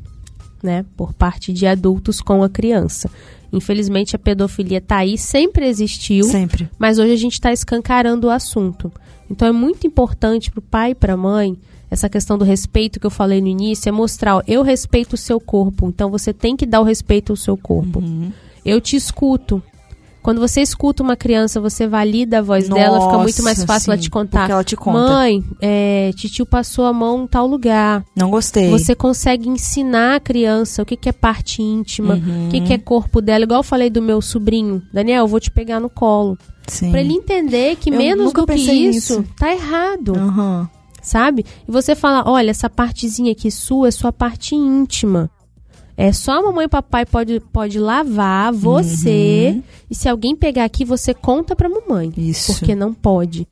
né? 0.62 0.86
Por 0.96 1.14
parte 1.14 1.54
de 1.54 1.66
adultos 1.66 2.22
com 2.22 2.44
a 2.44 2.50
criança. 2.50 3.10
Infelizmente, 3.52 4.16
a 4.16 4.20
pedofilia 4.20 4.82
tá 4.82 4.98
aí, 4.98 5.18
sempre 5.18 5.68
existiu, 5.68 6.26
Sempre. 6.26 6.70
mas 6.78 7.00
hoje 7.00 7.14
a 7.14 7.18
gente 7.18 7.34
está 7.34 7.52
escancarando 7.52 8.28
o 8.28 8.30
assunto. 8.30 8.92
Então 9.30 9.48
é 9.48 9.52
muito 9.52 9.88
importante 9.88 10.52
para 10.52 10.60
o 10.60 10.64
pai 10.64 10.92
e 10.92 10.96
para 10.96 11.14
a 11.14 11.18
mãe 11.18 11.58
essa 11.90 12.10
questão 12.10 12.38
do 12.38 12.44
respeito 12.44 13.00
que 13.00 13.06
eu 13.06 13.12
falei 13.12 13.40
no 13.40 13.48
início 13.48 13.88
é 13.88 13.92
mostrar, 13.92 14.38
ó, 14.38 14.42
eu 14.46 14.62
respeito 14.62 15.14
o 15.14 15.18
seu 15.18 15.40
corpo, 15.40 15.88
então 15.88 16.10
você 16.12 16.34
tem 16.34 16.56
que 16.56 16.66
dar 16.66 16.82
o 16.82 16.84
respeito 16.84 17.32
ao 17.32 17.38
seu 17.38 17.56
corpo. 17.56 18.00
Uhum. 18.00 18.32
Eu 18.66 18.82
te 18.82 18.96
escuto. 18.96 19.64
Quando 20.28 20.42
você 20.42 20.60
escuta 20.60 21.02
uma 21.02 21.16
criança, 21.16 21.62
você 21.62 21.88
valida 21.88 22.40
a 22.40 22.42
voz 22.42 22.68
dela, 22.68 23.00
fica 23.00 23.18
muito 23.18 23.42
mais 23.44 23.60
Nossa, 23.60 23.66
fácil 23.66 23.92
ela 23.94 23.98
sim, 23.98 24.04
te 24.04 24.10
contar. 24.10 24.50
ela 24.50 24.62
te 24.62 24.76
conta. 24.76 25.00
Mãe, 25.00 25.42
é, 25.62 26.12
titio 26.18 26.46
passou 26.46 26.84
a 26.86 26.92
mão 26.92 27.24
em 27.24 27.28
tal 27.28 27.48
lugar. 27.48 28.04
Não 28.14 28.30
gostei. 28.30 28.70
Você 28.70 28.94
consegue 28.94 29.48
ensinar 29.48 30.16
a 30.16 30.20
criança 30.20 30.82
o 30.82 30.86
que, 30.86 30.98
que 30.98 31.08
é 31.08 31.14
parte 31.14 31.62
íntima, 31.62 32.16
Uhum. 32.16 32.48
o 32.48 32.50
que, 32.50 32.60
que 32.60 32.74
é 32.74 32.78
corpo 32.78 33.22
dela. 33.22 33.46
Igual 33.46 33.62
eu 33.62 33.64
falei 33.64 33.90
do 33.90 34.02
meu 34.02 34.22
sobrinho. 34.22 34.82
Daniel, 34.94 35.24
eu 35.24 35.28
vou 35.30 35.40
te 35.40 35.50
pegar 35.50 35.80
no 35.80 35.90
colo. 35.90 36.38
Sim. 36.68 36.92
Pra 36.92 37.00
ele 37.00 37.14
entender 37.14 37.78
que 37.78 37.90
Eu 37.90 37.98
menos 37.98 38.34
do 38.34 38.46
que 38.46 38.54
isso 38.56 39.20
nisso. 39.22 39.26
tá 39.40 39.50
errado, 39.54 40.14
Aham. 40.14 40.70
sabe? 41.02 41.46
E 41.66 41.72
você 41.72 41.96
fala, 41.96 42.30
olha, 42.30 42.52
essa 42.52 42.70
partezinha 42.70 43.32
aqui 43.32 43.50
sua 43.50 43.88
é 43.88 43.92
sua 43.92 44.12
parte 44.12 44.54
íntima. 44.56 45.30
É 46.00 46.12
só 46.12 46.34
a 46.34 46.44
mamãe 46.44 46.66
e 46.66 46.68
o 46.68 46.70
papai 46.70 47.08
pode, 47.08 47.40
pode 47.52 47.80
lavar 47.80 48.54
você. 48.54 49.54
Uhum. 49.56 49.64
E 49.90 49.96
se 49.96 50.08
alguém 50.08 50.36
pegar 50.36 50.64
aqui, 50.64 50.86
você 50.86 51.12
conta 51.12 51.56
pra 51.56 51.68
mamãe. 51.68 52.14
Isso. 52.16 52.54
Porque 52.54 52.76
não 52.76 52.94
pode. 52.94 53.48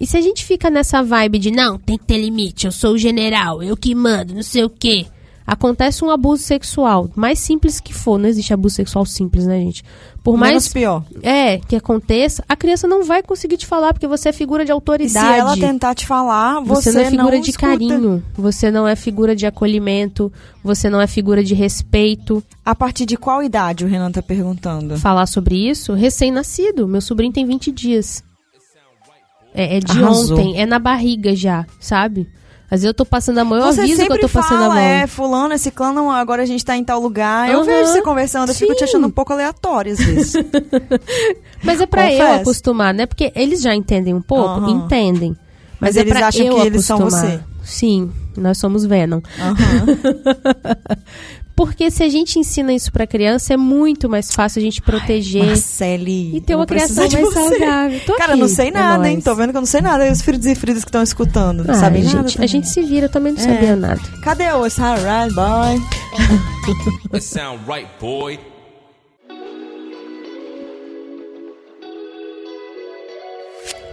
E 0.00 0.06
se 0.06 0.16
a 0.16 0.20
gente 0.22 0.42
fica 0.42 0.70
nessa 0.70 1.02
vibe 1.02 1.38
de 1.38 1.50
não, 1.50 1.78
tem 1.78 1.98
que 1.98 2.06
ter 2.06 2.18
limite, 2.18 2.66
eu 2.66 2.72
sou 2.72 2.94
o 2.94 2.98
general, 2.98 3.62
eu 3.62 3.76
que 3.76 3.94
mando, 3.94 4.34
não 4.34 4.42
sei 4.42 4.64
o 4.64 4.70
quê. 4.70 5.06
Acontece 5.52 6.02
um 6.02 6.08
abuso 6.10 6.42
sexual, 6.42 7.10
mais 7.14 7.38
simples 7.38 7.78
que 7.78 7.92
for, 7.92 8.16
não 8.18 8.26
existe 8.26 8.54
abuso 8.54 8.76
sexual 8.76 9.04
simples, 9.04 9.46
né, 9.46 9.58
gente? 9.60 9.84
Por 10.24 10.38
Menos 10.38 10.50
mais 10.50 10.68
pior. 10.68 11.04
é, 11.22 11.58
que 11.58 11.76
aconteça, 11.76 12.42
a 12.48 12.56
criança 12.56 12.88
não 12.88 13.04
vai 13.04 13.22
conseguir 13.22 13.58
te 13.58 13.66
falar, 13.66 13.92
porque 13.92 14.06
você 14.06 14.30
é 14.30 14.32
figura 14.32 14.64
de 14.64 14.70
E 14.70 14.72
se 14.72 14.72
autoridade. 14.72 15.38
ela 15.38 15.54
tentar 15.54 15.94
te 15.94 16.06
falar, 16.06 16.60
você, 16.60 16.90
você, 16.90 16.98
não 16.98 17.00
é 17.00 17.10
figura 17.10 17.40
de 17.40 17.50
escuta. 17.50 17.66
carinho, 17.66 18.24
você 18.34 18.70
não 18.70 18.88
é 18.88 18.96
figura 18.96 19.36
de 19.36 19.44
acolhimento, 19.44 20.32
você 20.64 20.88
não 20.88 20.98
é 21.02 21.06
figura 21.06 21.44
de 21.44 21.52
respeito. 21.54 22.42
A 22.64 22.74
partir 22.74 23.04
de 23.04 23.18
qual 23.18 23.42
idade 23.42 23.84
o 23.84 23.88
Renan 23.88 24.10
tá 24.10 24.22
perguntando? 24.22 24.96
Falar 24.98 25.26
sobre 25.26 25.68
isso, 25.68 25.92
recém-nascido, 25.92 26.88
meu 26.88 27.02
sobrinho 27.02 27.30
tem 27.32 27.44
20 27.44 27.70
dias. 27.70 28.24
É, 29.52 29.76
é 29.76 29.80
de 29.80 29.92
Arrasou. 29.92 30.38
ontem, 30.38 30.58
é 30.58 30.64
na 30.64 30.78
barriga 30.78 31.36
já, 31.36 31.66
sabe? 31.78 32.26
Às 32.72 32.80
vezes 32.80 32.84
eu 32.86 32.94
tô 32.94 33.04
passando 33.04 33.36
a 33.36 33.44
mão, 33.44 33.58
eu 33.58 33.70
você 33.70 33.82
aviso 33.82 33.96
sempre 33.96 34.18
que 34.18 34.24
eu 34.24 34.28
tô 34.30 34.34
passando 34.34 34.60
fala, 34.60 34.72
a 34.72 34.76
mão. 34.76 34.78
é, 34.78 35.06
fulano, 35.06 35.52
esse 35.52 35.70
clã, 35.70 35.92
agora 36.14 36.42
a 36.42 36.46
gente 36.46 36.64
tá 36.64 36.74
em 36.74 36.82
tal 36.82 36.98
lugar. 37.00 37.50
Eu 37.50 37.58
Aham, 37.58 37.66
vejo 37.66 37.90
você 37.92 38.00
conversando, 38.00 38.48
eu 38.48 38.54
fico 38.54 38.74
te 38.74 38.78
sim. 38.78 38.84
achando 38.84 39.06
um 39.08 39.10
pouco 39.10 39.30
aleatório 39.30 39.92
às 39.92 39.98
vezes. 39.98 40.32
Mas 41.62 41.82
é 41.82 41.86
pra 41.86 42.10
eu 42.10 42.18
Confesso. 42.18 42.40
acostumar, 42.40 42.94
né? 42.94 43.04
Porque 43.04 43.30
eles 43.36 43.60
já 43.60 43.74
entendem 43.74 44.14
um 44.14 44.22
pouco, 44.22 44.58
Aham. 44.58 44.70
entendem. 44.86 45.36
Mas 45.78 45.96
Mas, 45.96 45.96
é 45.98 46.00
eles 46.00 46.16
acham 46.22 46.46
eu 46.46 46.54
que 46.54 46.60
eles 46.66 46.84
são 46.86 46.96
acostumar. 46.96 47.24
você. 47.30 47.40
Sim, 47.62 48.10
nós 48.38 48.56
somos 48.56 48.86
Venom. 48.86 49.20
Aham. 49.38 49.86
Porque 51.54 51.90
se 51.90 52.02
a 52.02 52.08
gente 52.08 52.38
ensina 52.38 52.72
isso 52.72 52.90
pra 52.90 53.06
criança, 53.06 53.54
é 53.54 53.56
muito 53.56 54.08
mais 54.08 54.32
fácil 54.32 54.60
a 54.60 54.62
gente 54.62 54.80
proteger. 54.80 55.44
Marcele. 55.44 56.36
E 56.36 56.40
ter 56.40 56.54
uma 56.56 56.66
criação 56.66 57.06
de 57.06 57.16
mais 57.20 57.28
você. 57.34 57.58
saudável. 57.58 58.00
Tô 58.06 58.16
Cara, 58.16 58.32
aqui, 58.32 58.40
não 58.40 58.48
sei 58.48 58.68
é 58.68 58.70
nada, 58.70 59.08
hein? 59.08 59.20
Tô 59.20 59.34
vendo 59.34 59.50
que 59.50 59.56
eu 59.56 59.60
não 59.60 59.66
sei 59.66 59.80
nada. 59.82 60.06
E 60.06 60.10
os 60.10 60.22
filhos 60.22 60.46
e 60.46 60.54
filhas 60.54 60.82
que 60.82 60.88
estão 60.88 61.02
escutando, 61.02 61.62
não 61.64 61.74
Ah, 61.74 61.78
sabem 61.78 62.02
a 62.02 62.04
nada. 62.06 62.18
gente, 62.22 62.30
a 62.30 62.34
também. 62.34 62.48
gente 62.48 62.68
se 62.68 62.82
vira, 62.82 63.06
eu 63.06 63.10
também 63.10 63.32
não 63.34 63.40
É. 63.40 63.44
sabia 63.44 63.76
nada. 63.76 64.00
Cadê 64.22 64.50
o 64.52 64.64
It's 64.66 64.78
alright, 64.80 65.34
boy? 65.34 65.80
Sound 67.20 67.60
right, 67.68 67.88
boy. 68.00 68.38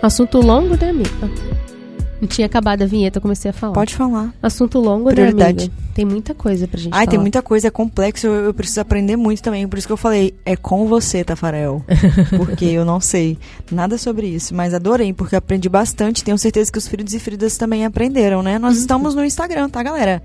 Assunto 0.02 0.40
longo, 0.40 0.78
né, 0.80 0.90
amiga? 0.90 1.10
Não 2.22 2.28
tinha 2.28 2.46
acabado 2.46 2.82
a 2.82 2.86
vinheta, 2.86 3.18
eu 3.18 3.22
comecei 3.22 3.50
a 3.50 3.54
falar. 3.54 3.74
Pode 3.74 3.96
falar. 3.96 4.34
Assunto 4.42 4.80
longo, 4.80 5.10
Prioridade. 5.10 5.68
né, 5.68 5.72
amiga? 5.74 5.90
Tem 5.94 6.06
muita 6.06 6.34
coisa 6.34 6.68
pra 6.68 6.80
gente 6.80 6.94
Ai, 6.94 7.00
falar. 7.06 7.08
tem 7.12 7.20
muita 7.20 7.42
coisa, 7.42 7.68
é 7.68 7.72
complexo, 7.72 8.28
eu, 8.28 8.34
eu 8.46 8.54
preciso 8.54 8.82
aprender 8.82 9.16
muito 9.16 9.42
também. 9.42 9.68
Por 9.68 9.78
isso 9.78 9.88
que 9.88 9.94
eu 9.94 9.98
falei, 9.98 10.34
é 10.46 10.56
com 10.56 10.86
você, 10.86 11.24
Tafarel. 11.24 11.84
Porque 12.36 12.66
eu 12.66 12.84
não 12.84 13.00
sei 13.00 13.38
nada 13.72 13.98
sobre 13.98 14.28
isso. 14.28 14.54
Mas 14.54 14.74
adorei, 14.74 15.14
porque 15.14 15.36
aprendi 15.36 15.70
bastante. 15.70 16.24
Tenho 16.24 16.38
certeza 16.38 16.72
que 16.72 16.78
os 16.78 16.88
filhos 16.88 17.14
e 17.14 17.20
filhas 17.20 17.58
também 17.58 17.86
aprenderam, 17.86 18.42
né? 18.44 18.56
Uhum. 18.56 18.60
Nós 18.60 18.78
estamos 18.78 19.16
no 19.16 19.24
Instagram, 19.24 19.70
tá, 19.70 19.82
galera? 19.82 20.22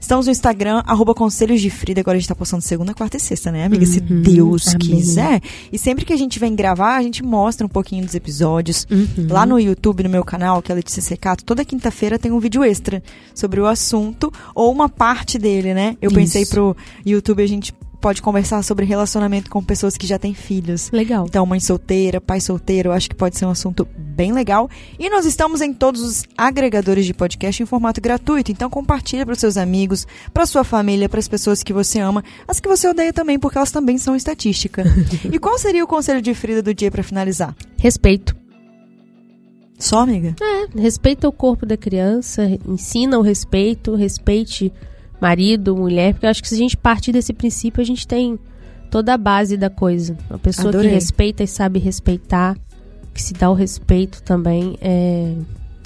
Estamos 0.00 0.26
no 0.26 0.32
Instagram, 0.32 0.82
arroba 0.86 1.14
Conselhos 1.14 1.60
de 1.60 1.68
Frida. 1.70 2.00
Agora 2.00 2.16
a 2.16 2.20
gente 2.20 2.28
tá 2.28 2.34
postando 2.34 2.62
segunda, 2.62 2.94
quarta 2.94 3.16
e 3.16 3.20
sexta, 3.20 3.50
né, 3.52 3.64
amiga? 3.64 3.84
Se 3.84 3.98
Uhum, 4.00 4.22
Deus 4.22 4.68
amém. 4.68 4.78
quiser. 4.78 5.40
E 5.72 5.78
sempre 5.78 6.04
que 6.04 6.12
a 6.12 6.16
gente 6.16 6.38
vem 6.38 6.54
gravar, 6.54 6.96
a 6.96 7.02
gente 7.02 7.22
mostra 7.22 7.66
um 7.66 7.68
pouquinho 7.68 8.04
dos 8.04 8.14
episódios. 8.14 8.86
Uhum. 8.90 9.26
Lá 9.28 9.44
no 9.44 9.58
YouTube, 9.58 10.02
no 10.04 10.08
meu 10.08 10.24
canal, 10.24 10.62
que 10.62 10.70
é 10.72 10.74
Letícia 10.74 11.02
Secato, 11.02 11.44
toda 11.44 11.64
quinta-feira 11.64 12.18
tem 12.18 12.30
um 12.32 12.38
vídeo 12.38 12.62
extra 12.64 13.02
sobre 13.34 13.60
o 13.60 13.66
assunto 13.66 14.32
ou 14.54 14.72
uma 14.72 14.88
parte 14.88 15.38
dele, 15.38 15.74
né? 15.74 15.96
Eu 16.00 16.10
pensei 16.10 16.42
Isso. 16.42 16.52
pro 16.52 16.76
YouTube 17.04 17.42
a 17.42 17.46
gente 17.46 17.74
pode 18.00 18.22
conversar 18.22 18.62
sobre 18.62 18.84
relacionamento 18.84 19.50
com 19.50 19.62
pessoas 19.62 19.96
que 19.96 20.06
já 20.06 20.18
têm 20.18 20.34
filhos. 20.34 20.90
Legal. 20.90 21.26
Então, 21.28 21.44
mãe 21.44 21.60
solteira, 21.60 22.20
pai 22.20 22.40
solteiro, 22.40 22.92
acho 22.92 23.08
que 23.08 23.14
pode 23.14 23.36
ser 23.36 23.44
um 23.44 23.50
assunto 23.50 23.86
bem 23.96 24.32
legal. 24.32 24.68
E 24.98 25.10
nós 25.10 25.26
estamos 25.26 25.60
em 25.60 25.72
todos 25.72 26.00
os 26.00 26.24
agregadores 26.36 27.06
de 27.06 27.14
podcast 27.14 27.62
em 27.62 27.66
formato 27.66 28.00
gratuito. 28.00 28.52
Então, 28.52 28.70
compartilha 28.70 29.24
para 29.24 29.32
os 29.32 29.40
seus 29.40 29.56
amigos, 29.56 30.06
para 30.32 30.46
sua 30.46 30.64
família, 30.64 31.08
para 31.08 31.20
as 31.20 31.28
pessoas 31.28 31.62
que 31.62 31.72
você 31.72 31.98
ama, 31.98 32.22
as 32.46 32.60
que 32.60 32.68
você 32.68 32.88
odeia 32.88 33.12
também, 33.12 33.38
porque 33.38 33.58
elas 33.58 33.70
também 33.70 33.98
são 33.98 34.14
estatística. 34.14 34.84
e 35.30 35.38
qual 35.38 35.58
seria 35.58 35.84
o 35.84 35.88
conselho 35.88 36.22
de 36.22 36.34
Frida 36.34 36.62
do 36.62 36.74
dia 36.74 36.90
para 36.90 37.02
finalizar? 37.02 37.54
Respeito. 37.78 38.36
Só, 39.78 40.00
amiga? 40.00 40.34
É, 40.42 40.80
respeita 40.80 41.28
o 41.28 41.32
corpo 41.32 41.64
da 41.64 41.76
criança, 41.76 42.42
ensina 42.66 43.16
o 43.16 43.22
respeito, 43.22 43.94
respeite 43.94 44.72
marido, 45.20 45.76
mulher, 45.76 46.14
porque 46.14 46.26
eu 46.26 46.30
acho 46.30 46.42
que 46.42 46.48
se 46.48 46.54
a 46.54 46.58
gente 46.58 46.76
partir 46.76 47.12
desse 47.12 47.32
princípio, 47.32 47.80
a 47.80 47.84
gente 47.84 48.06
tem 48.06 48.38
toda 48.90 49.14
a 49.14 49.18
base 49.18 49.56
da 49.56 49.68
coisa. 49.70 50.16
Uma 50.30 50.38
pessoa 50.38 50.68
Adorei. 50.68 50.88
que 50.88 50.94
respeita 50.94 51.42
e 51.42 51.46
sabe 51.46 51.78
respeitar, 51.78 52.56
que 53.12 53.22
se 53.22 53.34
dá 53.34 53.50
o 53.50 53.54
respeito 53.54 54.22
também, 54.22 54.78
é, 54.80 55.34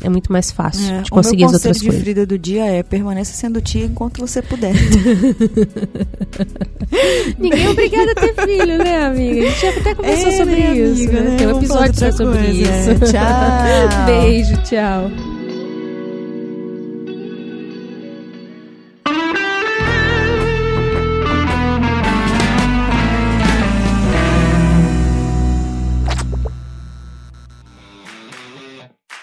é 0.03 0.09
muito 0.09 0.31
mais 0.33 0.51
fácil 0.53 0.85
É, 0.85 0.87
de 0.87 0.93
o 0.93 0.97
meu 0.97 1.05
conseguir 1.11 1.45
as 1.45 1.53
conselho 1.53 1.69
outras 1.71 1.81
de 1.81 1.87
coisas. 1.87 2.03
Frida 2.03 2.27
do 2.27 2.39
dia 2.39 2.65
é 2.67 2.83
permaneça 2.83 3.33
sendo 3.35 3.61
tia 3.61 3.85
enquanto 3.87 4.21
você 4.21 4.43
puder. 4.43 4.75
Ninguém 7.39 7.65
é 7.65 7.71
obrigado 7.71 8.09
a 8.11 8.15
ter 8.15 8.35
filho, 8.47 8.79
né, 8.79 9.05
amiga? 9.07 9.43
A 9.43 9.47
gente 9.51 9.61
já 9.61 9.71
até 9.71 9.95
conversou 9.95 10.29
É, 10.29 10.33
sobre 10.37 10.55
né, 10.57 10.77
isso. 10.77 11.03
amiga, 11.03 11.21
né? 11.23 11.31
né? 11.31 11.37
Tem 11.37 11.47
um 11.47 11.57
episódio 11.59 11.93
de 11.93 12.13
sobre 12.17 12.39
coisa, 12.39 12.51
isso. 12.51 12.91
é. 12.91 12.95
Tchau. 13.11 14.07
Beijo, 14.07 14.57
tchau. 14.65 15.11